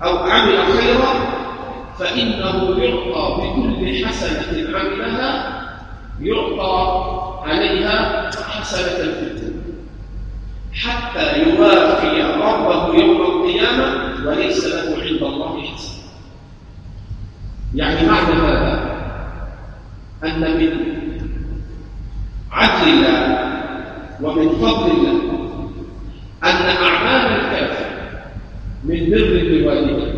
أو 0.04 0.16
عمل 0.18 0.58
خيرا 0.72 1.14
فإنه 1.98 2.78
يعطى 2.78 3.36
بكل 3.40 4.06
حسنة 4.06 4.78
عملها 4.78 5.62
يعطى 6.20 7.06
عليها 7.46 8.30
حسنة 8.48 8.88
في 8.88 9.02
الدنيا 9.02 9.56
حتى 10.74 11.38
يوافي 11.42 12.22
ربه 12.22 12.94
يوم 12.94 13.20
القيامة 13.22 14.14
وليس 14.28 14.64
له 14.64 15.02
عند 15.02 15.22
الله 15.22 15.62
حساب 15.62 15.96
يعني 17.76 18.08
معنى 18.08 18.32
هذا 18.34 18.96
أن 20.24 20.40
من 20.40 20.70
عدل 22.52 22.88
الله 22.88 23.46
ومن 24.22 24.48
فضل 24.48 24.90
الله 24.90 25.20
أن 26.44 26.84
أعمال 26.84 27.40
الكافر 27.40 27.86
من 28.84 29.10
بر 29.10 29.42
بوالده 29.50 30.12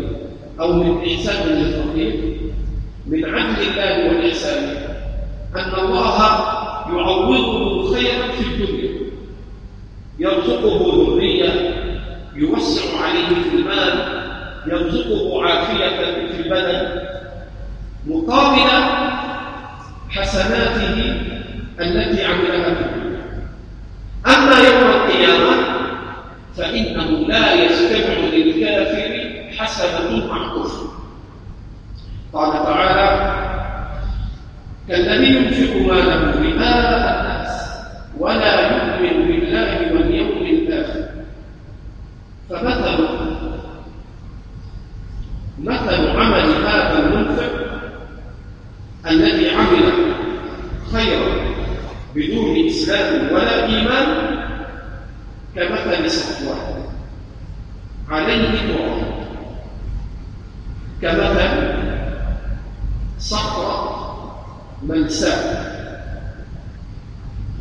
أو 0.59 0.73
من 0.73 1.01
إحسان 1.07 1.47
للفقير 1.49 2.37
من 3.07 3.25
عدل 3.25 3.61
الله 3.61 4.07
والإحسان 4.07 4.63
أن 5.55 5.85
الله 5.85 6.19
يعوضه 6.89 7.93
خيرا 7.93 8.27
في 8.27 8.41
الدنيا 8.47 8.89
يرزقه 10.19 11.05
ذرية 11.07 11.75
يوسع 12.35 12.97
عليه 13.03 13.27
في 13.27 13.55
المال 13.55 14.19
يرزقه 14.67 15.43
عافية 15.43 15.89
في 16.27 16.41
البدن 16.45 17.08
مقابل 18.09 18.69
حسناته 20.09 21.21
التي 21.79 22.25
عملها 22.25 22.73
في 22.73 22.81
الدنيا 22.81 23.19
أما 24.27 24.59
يوم 24.59 24.89
القيامة 24.89 25.55
فإنه 26.57 27.27
لا 27.27 27.53
يجتمع 27.53 28.13
للكافر 28.13 29.29
حسنة 29.57 30.27
مع 30.27 30.55
كفر. 30.55 30.89
قال 32.33 32.51
تعالى 32.51 33.35
كالذي 34.87 35.35
ينفق 35.35 35.75
ماله 35.75 36.31
رئاء 36.41 37.19
الناس 37.19 37.69
ولا 38.17 38.61
يؤمن 38.61 39.27
بالله 39.27 39.93
واليوم 39.93 40.45
الآخر. 40.45 41.09
فمثل 42.49 43.07
مثل 45.63 46.07
عمل 46.17 46.65
هذا 46.65 46.99
المنفق 46.99 47.69
الذي 49.07 49.49
عمل 49.49 49.93
خيرا 50.93 51.49
بدون 52.15 52.67
إسلام 52.67 53.33
ولا 53.33 53.65
إيمان 53.65 54.39
كمثل 55.55 56.11
صفوان 56.11 56.83
عليه 58.09 58.49
تراب 58.51 59.09
كمثل 61.01 61.79
صخرة 63.19 63.99
منساة 64.83 65.65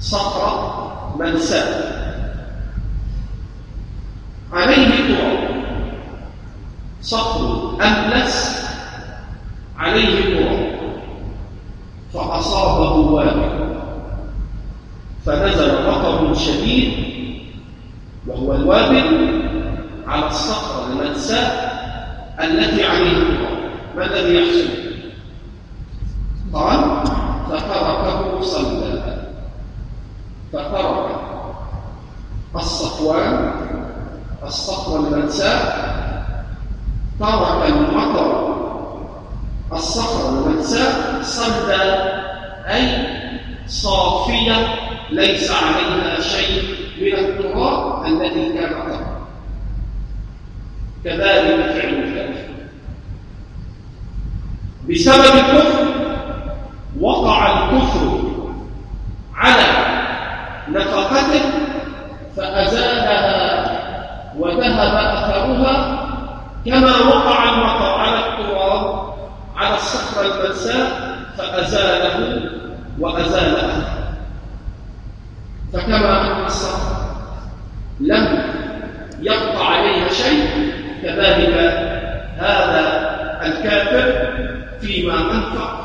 صخرة 0.00 1.16
منساة 1.20 1.98
عليه 4.52 5.16
تراب 5.16 5.48
صخر 7.02 7.76
أملس 7.82 8.66
عليه 9.78 10.34
تراب 10.34 10.78
فأصابه 12.14 13.12
وابل 13.12 13.78
فنزل 15.26 15.90
مطر 15.90 16.34
شديد 16.34 16.92
وهو 18.26 18.54
الوابل 18.54 19.42
على 20.06 20.26
الصخرة 20.26 20.86
المنساة 20.92 21.68
التي 22.44 22.84
عليه 22.84 23.12
التراب 23.16 23.58
ما 23.96 24.04
الذي 24.06 24.34
يحصل؟ 24.34 24.68
قال 26.52 27.04
فتركه 27.46 28.40
صلى 28.40 29.18
فترك 30.52 31.16
الصفوان 32.56 33.52
الصخرة 34.42 34.96
المنساة 35.00 35.88
ترك 37.20 37.66
المطر 37.68 38.48
الصخرة 39.72 40.28
المنساة 40.28 41.22
صلى 41.22 41.82
أي 42.66 43.06
صافية 43.66 44.74
ليس 45.10 45.50
عليها 45.50 46.20
شيء 46.20 46.62
من 47.00 47.14
التراب 47.18 48.06
الذي 48.06 48.52
كان 48.52 48.74
قبل 48.74 49.06
كذلك 51.04 51.72
فعل 51.72 51.94
الكافر 51.94 52.48
بسبب 54.90 55.34
الكفر 55.34 55.84
وقع 57.00 57.46
الكفر 57.46 58.20
على 59.34 59.64
نفقته 60.68 61.40
فأزالها 62.36 63.78
وذهب 64.38 64.94
أثرها 65.16 66.04
كما 66.66 66.96
وقع 66.98 67.44
المطر 67.44 68.00
على 68.00 68.18
التراب 68.18 69.14
على 69.56 69.74
الصخرة 69.76 70.44
المنساء 70.44 71.16
فأزاله 71.38 72.40
وأزال 73.00 73.56
أثره 73.56 73.98
فكما 75.72 76.20
أن 76.40 76.44
الصخرة 76.46 76.98
لم 78.00 78.42
يبقى 79.20 79.66
عليها 79.66 80.08
شيء 80.08 80.72
كذلك 81.02 81.54
هذا 82.38 83.08
الكافر 83.42 84.28
فيما 84.80 85.14
أنفق 85.14 85.78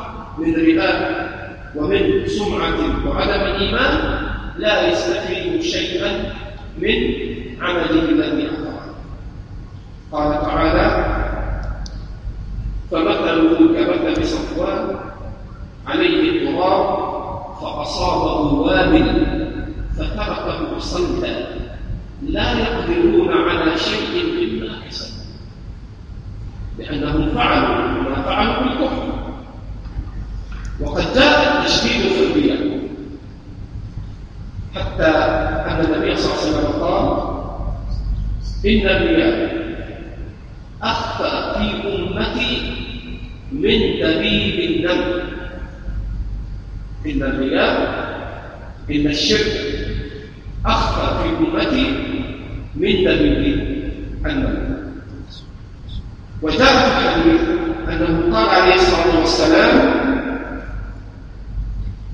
من 0.45 0.53
رئاء 0.55 1.23
ومن 1.75 2.27
سمعة 2.27 3.07
وعدم 3.09 3.41
إيمان 3.61 4.23
لا 4.57 4.89
يستفيد 4.91 5.61
شيئا 5.61 6.33
من 6.79 6.95
عمله 7.61 8.09
الذي 8.09 8.49
أنفق 8.49 8.95
قال 10.11 10.41
تعالى 10.41 11.05
فمثله 12.91 13.57
كمثل 13.57 14.25
صفوان 14.25 14.95
عليه 15.87 16.29
التراب 16.31 17.13
فأصابه 17.61 18.53
وابل 18.53 19.25
فتركه 19.97 20.79
صلدا 20.79 21.47
لا 22.27 22.59
يقدرون 22.59 23.33
على 23.49 23.77
شيء 23.77 24.23
مما 24.41 24.73
كسبوا 24.87 25.23
لأنهم 26.79 27.29
فعلوا 27.35 27.85
ما 28.09 28.21
فعلوا 28.21 28.63
بالكفر 28.63 29.13
وقد 30.81 31.13
جاء 31.15 31.59
التشديد 31.61 32.11
في 32.11 32.23
الرياء 32.31 32.79
حتى 34.75 35.05
أن 35.69 35.85
النبي 35.85 36.15
صلى 36.15 36.31
الله 36.33 36.41
عليه 36.41 36.67
وسلم 36.67 36.83
قال 36.83 37.33
إن 38.65 38.87
الرياء 38.87 39.63
أخفى 40.83 41.53
في 41.59 41.87
أمتي 41.87 42.73
من 43.51 43.79
دبيب 44.01 44.59
النمل 44.71 45.23
إن 47.05 47.23
الرياء 47.23 48.03
إن 48.91 49.07
الشرك 49.07 49.73
أخفى 50.65 51.23
في 51.23 51.29
أمتي 51.45 51.91
من 52.75 53.03
دبيب 53.03 53.45
النمل 54.25 54.83
وجاء 56.41 56.89
في 56.89 57.05
الحديث 57.05 57.41
أنه 57.89 58.35
قال 58.37 58.49
عليه 58.49 58.75
الصلاة 58.75 59.19
والسلام 59.19 60.03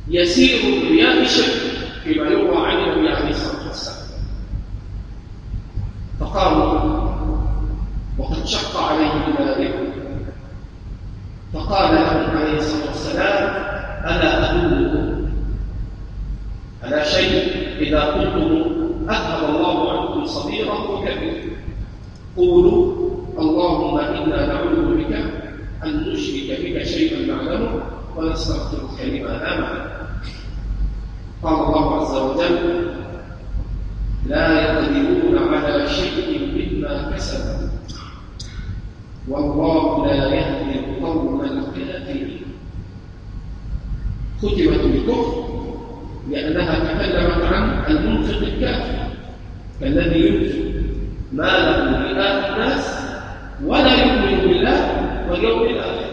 يسير 0.09 0.59
الرياء 0.59 1.23
شرك 1.25 1.61
فيما 2.03 2.25
يروى 2.25 2.57
عن 2.67 2.77
النبي 2.77 3.09
عليه 3.09 3.29
الصلاة 3.29 3.67
والسلام. 3.67 4.09
فقالوا 6.19 7.09
وقد 8.17 8.45
شق 8.45 8.77
عليه 8.77 9.13
ذلك 9.39 9.75
فقال 11.53 11.95
لهم 11.95 12.37
عليه 12.37 12.57
الصلاة 12.57 12.87
والسلام 12.87 13.43
ألا 14.05 14.51
أدلكم 14.51 15.29
على 16.83 17.05
شيء 17.05 17.57
إذا 17.79 18.01
قلتم 18.01 18.79
أذهب 19.09 19.55
الله 19.55 19.91
عنكم 19.91 20.25
صغيرا 20.25 20.73
وكبيرا. 20.73 21.49
قولوا 22.37 22.95
اللهم 23.39 23.99
إنا 23.99 24.45
نعوذ 24.45 24.97
بك 24.97 25.13
أن 25.83 26.09
نشرك 26.09 26.59
بك 26.59 26.83
شيئا 26.83 27.25
نعلمه 27.35 27.81
ونستغفرك 28.17 29.05
لما 29.05 29.27
لا 29.27 29.55
الله 29.55 29.98
عز 32.09 32.17
وجل 32.17 32.89
لا 34.27 34.61
يقدرون 34.61 35.53
على 35.53 35.87
شيء 35.87 36.39
مما 36.55 37.11
كسبوا. 37.15 37.69
والله 39.27 40.07
لا 40.07 40.25
يهدي 40.35 40.79
القوم 40.79 41.41
الكافرين. 41.41 42.41
ختمت 44.41 44.81
بالكفر 44.81 45.49
لأنها 46.29 46.79
تكلمت 46.79 47.53
عن 47.53 47.83
المنفق 47.87 48.37
الكافر 48.37 49.07
كالذي 49.81 50.27
ينفق 50.27 50.81
ماله 51.33 52.11
رئاء 52.11 52.53
الناس 52.53 52.99
ولا 53.65 53.93
يؤمن 53.93 54.47
بالله 54.47 54.79
واليوم 55.29 55.61
الآخر. 55.61 56.09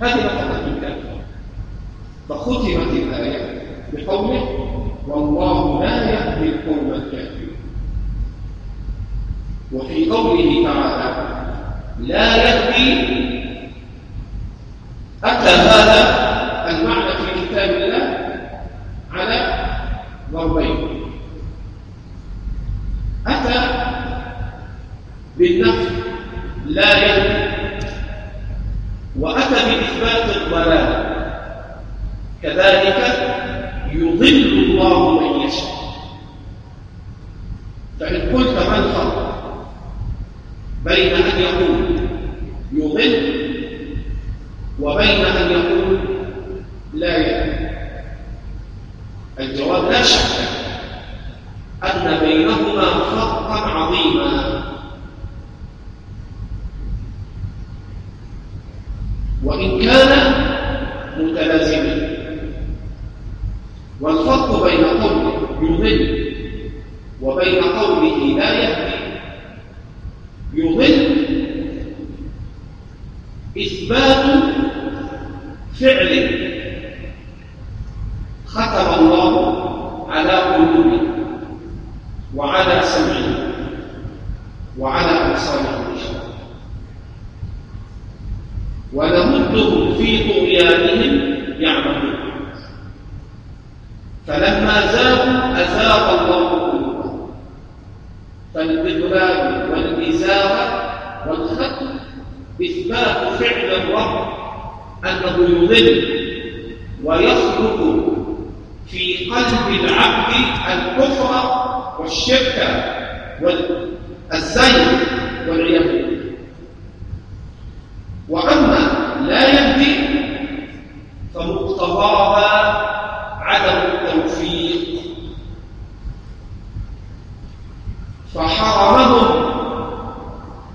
هذه 0.00 0.28
فقط 0.28 0.64
الكافر. 0.76 1.20
فختمت 2.28 2.92
الآية 2.92 3.60
بقوله 3.92 4.49
والله 5.10 5.84
لا 5.84 6.10
يهدي 6.10 6.48
القوم 6.48 6.94
الكافرين. 6.94 7.56
وفي 9.72 10.10
قوله 10.10 10.64
تعالى 10.64 11.10
لا 12.00 12.36
يهدي 12.36 12.90
أتى 15.24 15.50
هذا 15.50 16.00
المعنى 16.70 17.12
في 17.12 17.46
كتاب 17.46 17.70
الله 17.70 18.18
على 19.12 19.66
ضربين. 20.32 21.02
أتى 23.26 23.60
بالنفي 25.38 25.90
لا 26.66 26.98
يهدي 26.98 27.50
وأتى 29.18 29.58
بإثبات 29.66 30.36
الضلال. 30.36 31.10
كذلك 32.42 33.19
فإن 38.00 38.20
قلت 38.36 38.48
ما 38.68 38.78
الفرق 38.78 39.30
بين 40.84 41.14
أن 41.14 41.40
يقول 41.40 42.00
يضل 42.72 43.40
وبين 44.80 45.24
أن 45.24 45.50
يقول 45.52 45.98
لا 46.94 47.16
يغل 47.16 47.70
الجواب 49.40 49.90
لا 49.90 50.02
شك 50.02 50.29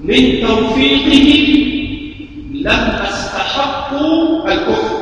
من 0.07 0.47
توفيقه 0.47 1.27
لم 2.53 2.89
أستحقوا 3.07 4.51
الكفر. 4.51 4.94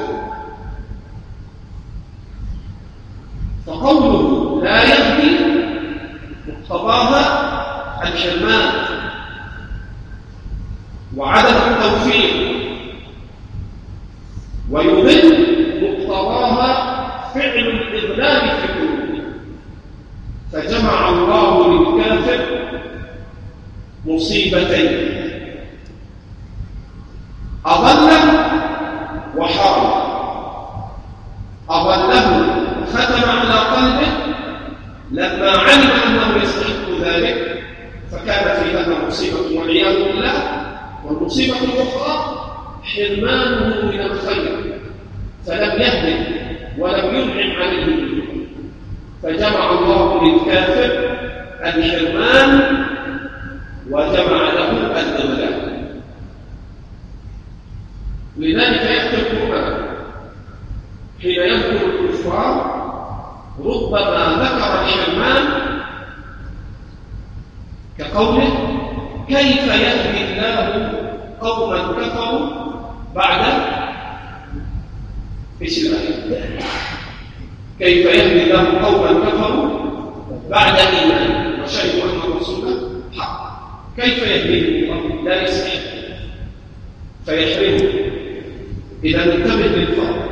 إذا 89.05 89.25
ننتبه 89.25 89.65
للفرق 89.65 90.29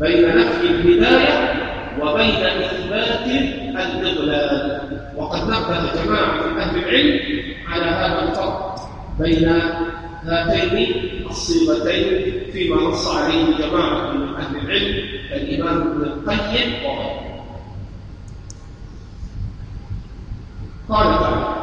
بين 0.00 0.36
نفي 0.36 0.66
الهداية 0.66 1.54
وبين 2.02 2.44
إثبات 2.46 3.26
الإضلال 3.66 4.80
وقد 5.16 5.42
نبه 5.42 6.04
جماعة 6.04 6.46
من 6.46 6.58
أهل 6.58 6.78
العلم 6.78 7.20
على 7.68 7.84
هذا 7.84 8.28
الفرق 8.28 8.76
بين 9.20 9.48
هاتين 10.24 10.94
الصيغتين 11.30 12.32
فيما 12.52 12.76
نص 12.76 13.16
عليه 13.16 13.44
جماعة 13.58 14.12
من 14.12 14.34
أهل 14.34 14.56
العلم 14.56 15.08
كالإمام 15.30 15.80
ابن 15.80 16.02
القيم 16.02 16.72
وغيره. 16.84 17.22
قال 20.88 21.18
تعالى 21.20 21.62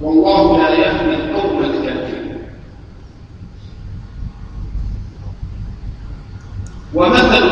والله 0.00 0.58
لا 0.58 0.68
يهدي 0.68 1.25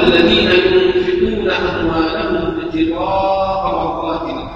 الذين 0.06 0.50
ينفقون 0.50 1.50
أموالهم 1.50 2.60
ابتغاء 2.60 3.62
مرضات 3.74 4.22
الله 4.30 4.50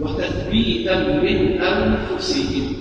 وتثبيتا 0.00 0.96
من 0.98 1.62
أنفسهم. 1.62 2.71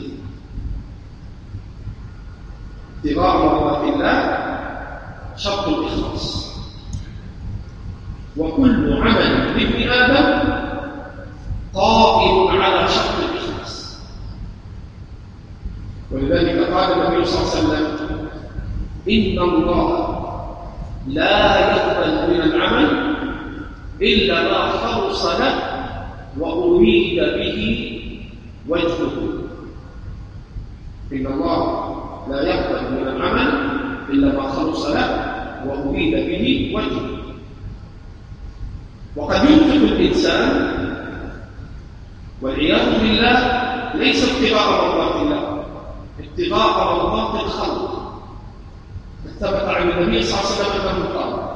صلى 50.23 50.39
الله 50.39 50.53
عليه 50.53 50.79
وسلم 50.79 50.87
انه 50.87 51.19
قال 51.19 51.51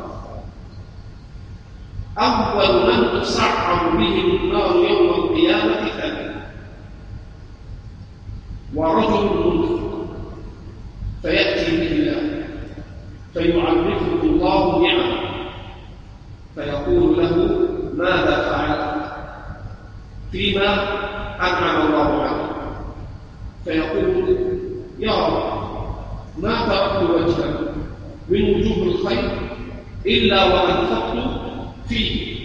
اول 2.17 2.93
من 2.93 3.21
تسعر 3.21 3.89
بهم 3.89 4.35
النار 4.35 4.75
يوم 4.75 5.09
القيامه 5.09 5.89
ثلاثة 5.89 6.35
ورجل 8.75 9.23
منفق 9.23 10.05
فياتي 11.21 11.77
به 11.77 11.91
الله 11.91 12.45
فيعرفه 13.33 14.23
الله 14.23 14.81
نعمه 14.81 15.19
فيقول 16.55 17.17
له 17.17 17.59
ماذا 17.93 18.49
فعلت 18.49 18.95
فيما 20.31 20.73
أنعم 21.39 21.87
الله 21.87 22.21
عليه 22.23 22.51
فيقول 23.65 24.37
يا 24.99 25.11
رب 25.27 25.55
ما 26.37 26.65
تركت 26.65 27.09
وجها 27.09 27.59
من 28.29 28.55
وجوه 28.55 28.83
الخير 28.87 29.31
إلا 30.17 30.43
وأنفقت 30.43 31.29
فيه 31.89 32.35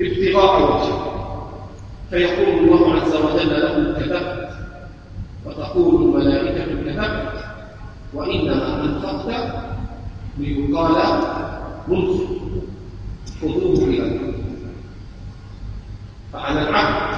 ابتغاء 0.00 0.62
وجهه 0.62 1.12
فيقول 2.10 2.48
الله 2.58 2.94
عز 3.00 3.14
وجل 3.16 3.60
له 3.60 3.94
كذبت 4.00 4.48
وتقول 5.46 6.02
الملائكة 6.02 6.64
كذبت 6.64 7.32
وإنما 8.14 8.84
أنفقت 8.84 9.54
ليقال 10.38 11.22
منفق 11.88 12.28
خذوه 13.42 13.84
إلى 13.84 14.20
فعلى 16.32 16.68
العبد 16.68 17.12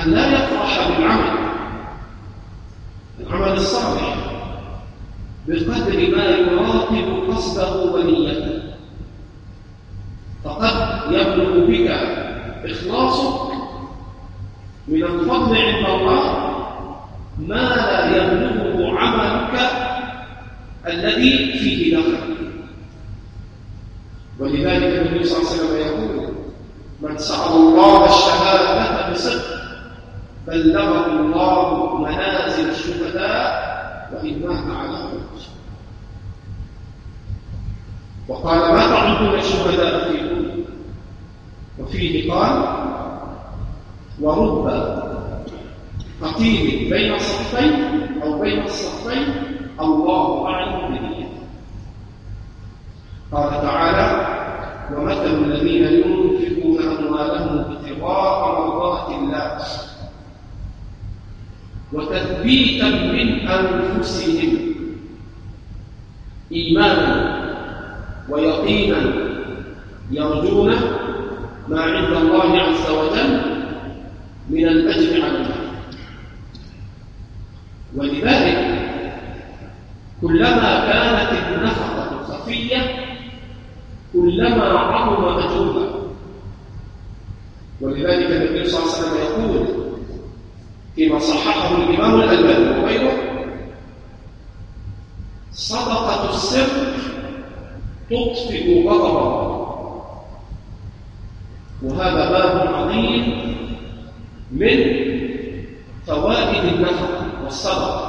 أن 0.00 0.10
لا 0.10 0.26
يفرح 0.34 0.88
بالعمل 0.88 1.38
العمل 3.20 3.52
الصالح 3.52 4.16
بقدر 5.48 6.16
ما 6.16 6.24
يراقب 6.24 7.30
قصده 7.30 7.82
ونيته 7.92 8.62
فقد 10.44 11.00
يبلغ 11.12 11.66
بك 11.66 11.88
إخلاصك 12.70 13.52
من 14.88 15.02
الفضل 15.04 15.56
عند 15.56 15.86
الله 16.00 16.52
ما 17.38 17.54
لا 17.76 18.16
يبلغه 18.16 18.98
عملك 18.98 19.60
الذي 20.86 21.58
فيه 21.58 21.96
دخل 21.96 22.34
ولذلك 24.38 25.06
النبي 25.06 25.24
صلى 25.24 25.38
الله 25.38 25.50
عليه 25.50 25.60
وسلم 25.62 25.76
يقول 25.80 26.32
من 27.00 27.18
سأل 27.18 27.52
الله 27.52 28.04
الشهادة 28.04 29.12
بصدق 29.12 29.62
بلغه 30.46 31.06
الله 31.06 31.98
منازل 31.98 32.70
الشهداء 32.70 33.62
وإن 34.12 34.40
مات 34.46 34.76
على 34.76 34.88
موت 35.02 35.42
وقال 38.28 38.58
ما 38.74 38.86
تعدون 38.86 39.38
الشهداء 39.38 40.10
فيكم 40.12 40.42
وفيه 41.78 42.32
قال 42.32 42.64
ورب 44.20 44.68
قتيل 46.22 46.90
بين 46.90 47.18
صفين 47.18 47.72
أو 48.22 48.38
بين 48.40 48.62
الصفين 48.62 49.24
الله 49.80 50.46
أعلم 50.46 50.88
بنيته 50.88 51.28
قال 53.32 53.50
تعالى 53.50 54.26
ومثل 54.96 55.44
الذين 55.44 55.82
ينفقون 55.84 56.78
أموالهم 56.98 57.58
ابتغاء 57.58 58.60
مرضات 58.60 59.08
الله 59.18 59.58
وتثبيتا 61.92 62.88
من 62.88 63.48
أنفسهم 63.48 64.58
إيمانا 66.52 67.42
ويقينا 68.28 69.12
يرجون 70.10 70.74
ما 71.72 71.80
عند 71.82 72.16
الله 72.16 72.60
عز 72.60 72.90
وجل 72.90 73.40
من 74.50 74.68
الأجر 74.68 75.22
على 75.24 75.36
الله 75.36 75.56
ولذلك 77.96 78.82
كلما 80.20 80.86
كانت 80.92 81.32
النفقة 81.56 82.24
خفية 82.24 82.80
كلما 84.12 84.64
عظم 84.64 85.24
أجرها. 85.38 85.88
ولذلك 87.80 88.30
النبي 88.30 88.64
صلى 88.68 88.80
الله 88.82 88.92
عليه 88.94 89.02
وسلم 89.02 89.16
يقول 89.22 89.66
فيما 90.96 91.18
صححه 91.18 91.76
الإمام 91.76 92.20
الألباني 92.20 92.80
وغيره 92.80 93.12
صدقة 95.52 96.30
السر 96.30 96.94
تطفئ 98.10 98.88
غضب 98.88 99.51
وهذا 101.84 102.30
باب 102.30 102.74
عظيم 102.74 103.24
من 104.52 104.78
فوائد 106.06 106.64
النفقة 106.64 107.26
والصدقة. 107.44 108.08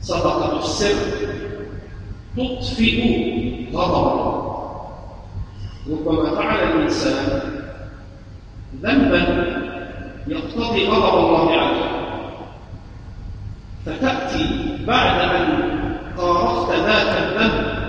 صدقة 0.00 0.58
السر 0.58 0.94
تطفئ 2.36 2.96
غضب 3.74 4.40
ربما 5.90 6.34
فعل 6.34 6.58
الإنسان 6.72 7.40
ذنبا 8.82 9.22
يقتضي 10.26 10.86
غضب 10.88 11.18
الله 11.18 11.50
عليه. 11.52 11.90
فتأتي 13.86 14.76
بعد 14.86 15.20
أن 15.20 15.70
قارفت 16.18 16.70
ذاك 16.72 17.22
الذنب 17.22 17.80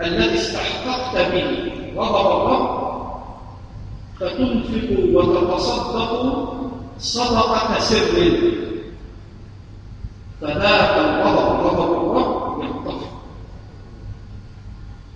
الذي 0.00 0.34
استحققت 0.34 1.32
به 1.32 1.72
غضب 1.96 2.26
الرب 2.36 2.73
فتنفق 4.20 4.88
وتتصدق 5.14 6.12
صدقة 6.98 7.78
سر. 7.78 8.16
فذاك 10.40 10.94
الغضب 10.98 11.66
غضب 11.66 11.90
الرب 11.92 12.62
ينطفئ. 12.62 13.06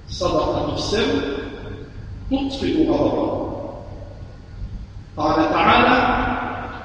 صدقة 0.08 0.74
السر 0.74 1.22
تطفئ 2.30 2.90
غضبه. 2.90 3.48
قال 5.16 5.50
تعالى 5.50 5.98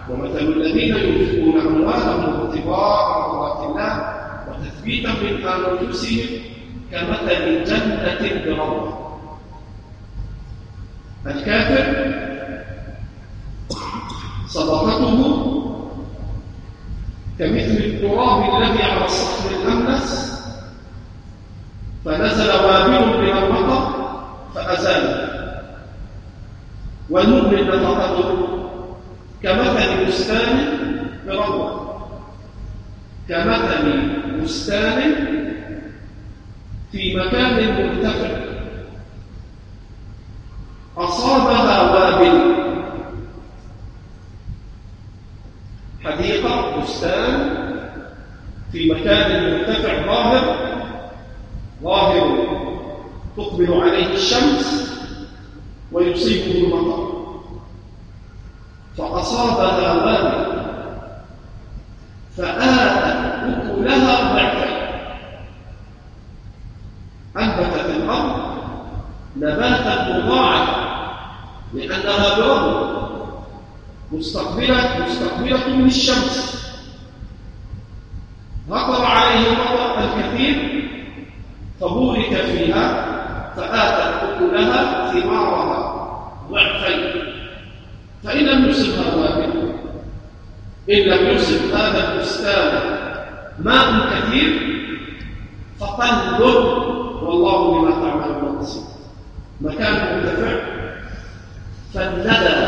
ومثل 0.10 0.40
الذين 0.40 0.96
ينفقون 0.96 1.62
أموالهم 1.68 2.42
ابتغاء 2.42 3.20
مرضات 3.20 3.70
الله 3.70 3.94
وتثبيتا 4.50 5.10
من 5.10 5.48
أنفسهم 5.48 6.30
كمثل 6.92 7.64
جنة 7.64 8.46
بربه 8.46 9.03
الكافر 11.28 12.14
صدقته 14.48 15.20
كمثل 17.40 17.84
التراب 17.84 18.62
الذي 18.64 18.84
على 18.84 19.06
الصخر 19.06 19.50
الأملس 19.56 20.34
فنزل 22.06 22.50
وابل 22.50 23.22
من 23.22 23.38
المطر 23.38 23.94
فأزاله 24.56 25.30
والمؤمن 27.10 27.68
نفقته 27.68 28.48
كمثل 29.44 30.06
بستان 30.08 30.78
بروضة 31.28 31.84
كمثل 33.30 34.12
بستان 34.44 35.14
في 36.92 37.16
مكان 37.16 37.74
مرتفع. 37.74 38.43
أصابها 41.14 41.92
وابل. 41.92 42.54
حديقة 46.04 46.82
بستان 46.82 47.50
في 48.72 48.92
مكان 48.92 49.54
مرتفع 49.54 50.06
ظاهر. 50.06 50.46
ظاهر 51.84 52.48
تقبل 53.38 53.74
عليه 53.74 54.14
الشمس 54.14 54.94
ويصيبه 55.92 56.68
المطر. 56.68 57.14
فأصابها 58.98 59.94
وابل. 59.94 60.54
فآتت 62.38 63.16
أكلها 63.44 64.34
ضعفين 64.34 64.74
أنبتت 67.38 67.90
الأرض 67.90 68.54
نباتا 69.38 69.73
مستقبلة 74.24 75.06
مستقبلة 75.08 75.68
من 75.68 75.86
الشمس. 75.86 76.64
غطر 78.70 79.06
عليه 79.06 79.48
المطر 79.48 80.00
الكثير 80.00 80.90
فبورك 81.82 82.36
فيها 82.36 83.06
فآتت 83.56 84.24
أكلها 84.24 85.12
ثمارها 85.12 85.80
ضعفين. 86.52 87.24
فإن 88.24 88.46
لم 88.46 88.70
إن 90.90 91.00
لم 91.00 91.28
يصب 91.28 91.76
هذا 91.76 92.14
البستان 92.14 92.98
ماء 93.60 94.10
كثير 94.10 94.80
فطل 95.80 96.44
والله 97.22 97.82
بما 97.82 97.92
تعملون 97.92 98.58
بصير. 98.60 98.84
مكان 99.62 99.94
مرتفع 99.94 100.74
فالندى 101.94 102.63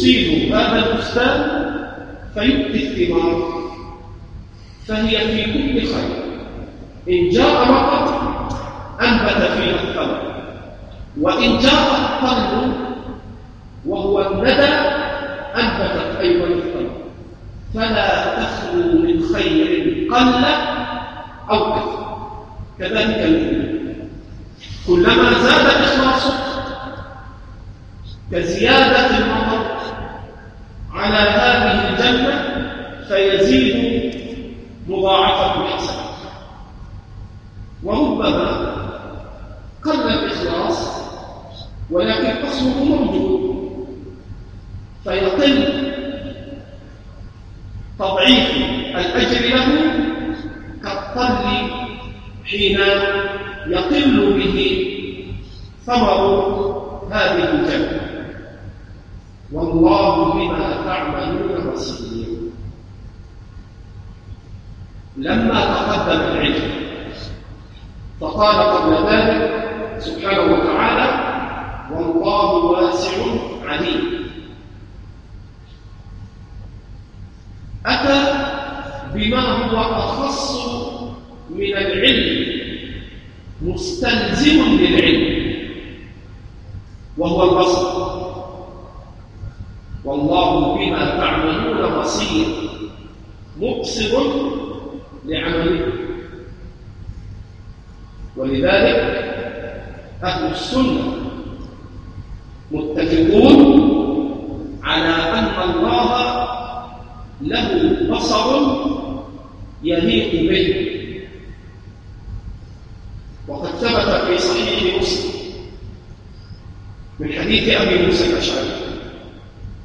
يصيب 0.00 0.52
هذا 0.52 0.86
البستان 0.86 1.66
فيؤتي 2.34 3.02
الثمار 3.02 3.60
فهي 4.86 5.18
في 5.18 5.44
كل 5.44 5.86
خير. 5.86 6.20
إن 7.08 7.28
جاء 7.28 7.72
مطر 7.72 8.48
أنبت 9.00 9.42
فيها 9.52 9.82
الثمر 9.82 10.22
وإن 11.20 11.58
جاء 11.58 11.90
الطل 11.90 12.72
وهو 13.86 14.20
الندى 14.20 14.74
أنبتت 15.56 16.16
أيضا 16.20 16.46
الثمر 16.46 16.90
فلا 17.74 18.42
تخلو 18.42 18.98
من 18.98 19.22
خير 19.34 20.08
قل 20.12 20.44
أو 21.50 21.74
كثر. 21.74 22.26
كذلك 22.78 23.18
المؤمن. 23.18 23.70
كلما 24.86 25.32
زاد 25.32 25.66
إخلاصك 25.66 26.34
كزيادة 28.32 29.18
المطر 29.18 29.80
على 30.92 31.30
هذه 31.30 31.88
الجنة 31.88 32.64
فيزيد 33.08 34.14
مضاعفة 34.88 35.62
الحسنات 35.62 36.00
وربما 37.82 38.76
قل 39.84 40.00
الإخلاص 40.00 41.00
ولكن 41.90 42.46
أصله 42.46 42.84
موجود 42.84 43.40
فيقل 45.04 45.92
تضعيف 47.98 48.56
الأجر 48.96 49.56
له 49.56 49.66
كالطل 50.82 51.70
حين 52.44 52.78
يقل 53.66 54.32
به 54.32 54.86
ثمر 55.90 56.22
هذه 57.10 57.50
الجنة 57.50 58.00
والله 59.52 60.32
بما 60.32 60.84
تعملون 60.84 61.72
بصير. 61.72 62.26
لما 65.16 65.60
تقدم 65.64 66.20
العلم 66.20 66.70
فقال 68.20 68.56
قبل 68.56 68.92
ذلك 69.10 69.50
سبحانه 69.98 70.52
وتعالى 70.52 71.06
والله 71.90 72.54
واسع 72.54 73.16
عليم. 73.64 74.30
أتى 77.86 78.20
بما 79.14 79.40
هو 79.40 79.76
أخص 79.80 80.68
من 81.50 81.76
العلم 81.76 82.60
مستلزم 83.62 84.62
للعلم. 84.78 85.39
وهو 87.20 87.42
البصر. 87.42 87.84
والله 90.04 90.74
بما 90.76 91.04
تعملون 91.20 92.00
بصير. 92.00 92.46
مبصر 93.60 94.22
لعمله. 95.26 95.92
ولذلك 98.36 99.00
أهل 100.22 100.50
السنة 100.50 101.14
متفقون 102.70 103.60
على 104.82 105.14
أن 105.38 105.70
الله 105.70 106.10
له 107.40 107.96
بصر 108.10 108.46
يليق 109.82 110.50
به 110.50 110.86
وقد 113.48 113.68
ثبت 113.68 114.10
في 114.26 114.38
صحيح 114.38 115.00
مسلم 115.00 115.30
من 117.70 117.76
حديث 117.76 117.92
أبي 117.92 118.06
موسى 118.06 118.32
الأشعري. 118.32 118.70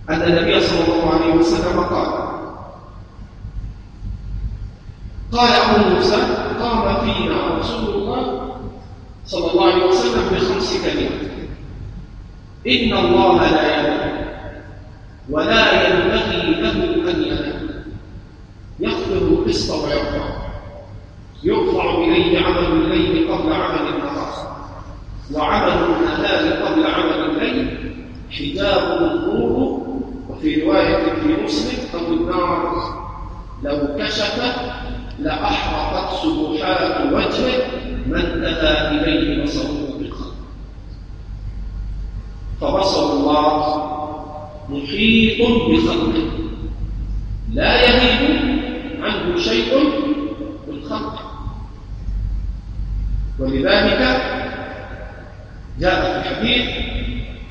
أن 0.09 0.21
النبي 0.21 0.59
صلى 0.59 0.79
الله 0.83 1.13
عليه 1.13 1.33
وسلم 1.33 1.79
قال 1.79 2.25
قال 5.31 5.49
أبو 5.49 5.95
موسى 5.95 6.15
قام 6.59 7.05
فينا 7.05 7.57
رسول 7.59 7.95
الله 7.95 8.51
صلى 9.25 9.51
الله 9.51 9.71
عليه 9.71 9.85
وسلم 9.85 10.29
بخمس 10.31 10.85
كلمات. 10.85 11.25
إن 12.67 12.97
الله 12.97 13.51
لا 13.51 13.79
ينام 13.79 14.25
ولا 15.29 15.87
ينبغي 15.87 16.61
له 16.61 17.11
أن 17.11 17.23
ينام 17.23 17.85
يخفض 18.79 19.11
القسط 19.11 19.73
ويرفع. 19.73 20.25
يرفع 21.43 21.97
إليه 21.97 22.39
عمل 22.39 22.65
الليل 22.65 23.31
قبل 23.31 23.53
عمل 23.53 23.87
النهار. 23.87 24.55
وعمل 25.33 25.71
النهار 25.73 26.53
قبل 26.65 26.87
عمل 26.87 27.29
الليل 27.29 27.95
حجاب 28.31 29.01
النور 29.01 29.81
وفي 30.29 30.63
رواية 30.63 31.03
في 31.03 31.43
مسلم 31.43 31.79
أو 31.93 32.13
النار 32.13 33.05
لو 33.63 33.97
كشف 33.99 34.55
لأحرقت 35.19 36.13
سبحات 36.23 37.13
وجهه 37.13 37.67
ما 38.07 38.19
انتهى 38.19 38.91
إليه 38.91 39.43
بصره 39.43 39.97
بالخلق 39.99 40.35
فبصر 42.61 43.13
الله 43.13 43.85
محيط 44.69 45.41
بخلقه. 45.69 46.27
لا 47.53 47.81
يغيب 47.81 48.59
عنه 49.01 49.37
شيء 49.37 49.93
بالخلق. 50.67 51.19
ولذلك 53.39 53.99
جاء 55.79 56.21
في 56.21 56.24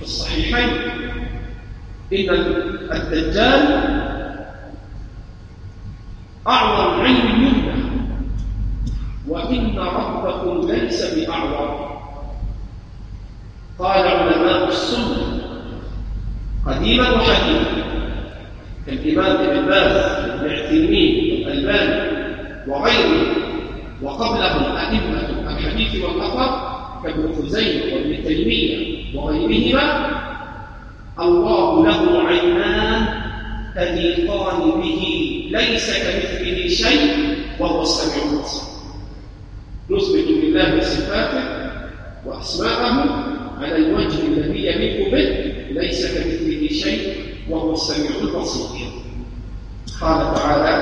في 0.04 0.10
الصحيحين. 0.10 0.68
إن 2.12 2.30
الدجال 2.92 3.64
أعظم 6.46 7.00
علم 7.00 7.28
يمنى 7.42 7.74
وإن 9.28 9.78
ربكم 9.78 10.68
ليس 10.70 11.14
بأعور 11.14 12.00
قال 13.78 14.08
علماء 14.08 14.68
السنة 14.68 15.40
قديما 16.66 17.10
وحديثا 17.10 17.84
كالإمام 18.86 19.36
ابن 19.36 19.66
باز 19.66 19.96
ابن 20.30 20.50
عثيمين 20.50 21.44
والألباني 21.46 22.14
وغيره 22.68 23.26
وقبلهم 24.02 24.76
أئمة 24.76 25.50
الحديث 25.50 26.04
والأثر 26.04 26.74
كابن 27.04 27.32
خزيمة 27.42 27.94
وابن 27.94 28.24
تيمية 28.24 28.94
وغيرهما 29.14 30.10
الله 31.20 31.86
له 31.86 32.22
عينان 32.28 33.06
تليقان 33.74 34.80
به 34.80 35.02
ليس 35.50 35.90
كمثله 35.98 36.68
شيء 36.68 37.36
وهو 37.60 37.82
السميع 37.82 38.24
البصير 38.32 38.74
نثبت 39.90 40.28
لله 40.44 40.80
صفاته 40.80 41.44
واسماءه 42.26 43.24
على 43.60 43.76
الوجه 43.76 44.18
الذي 44.26 44.66
يليق 44.66 45.12
به 45.12 45.52
ليس 45.80 46.06
كمثله 46.06 46.68
شيء 46.68 47.12
وهو 47.50 47.72
السميع 47.72 48.10
البصير 48.10 48.90
قال 50.00 50.34
تعالى 50.34 50.73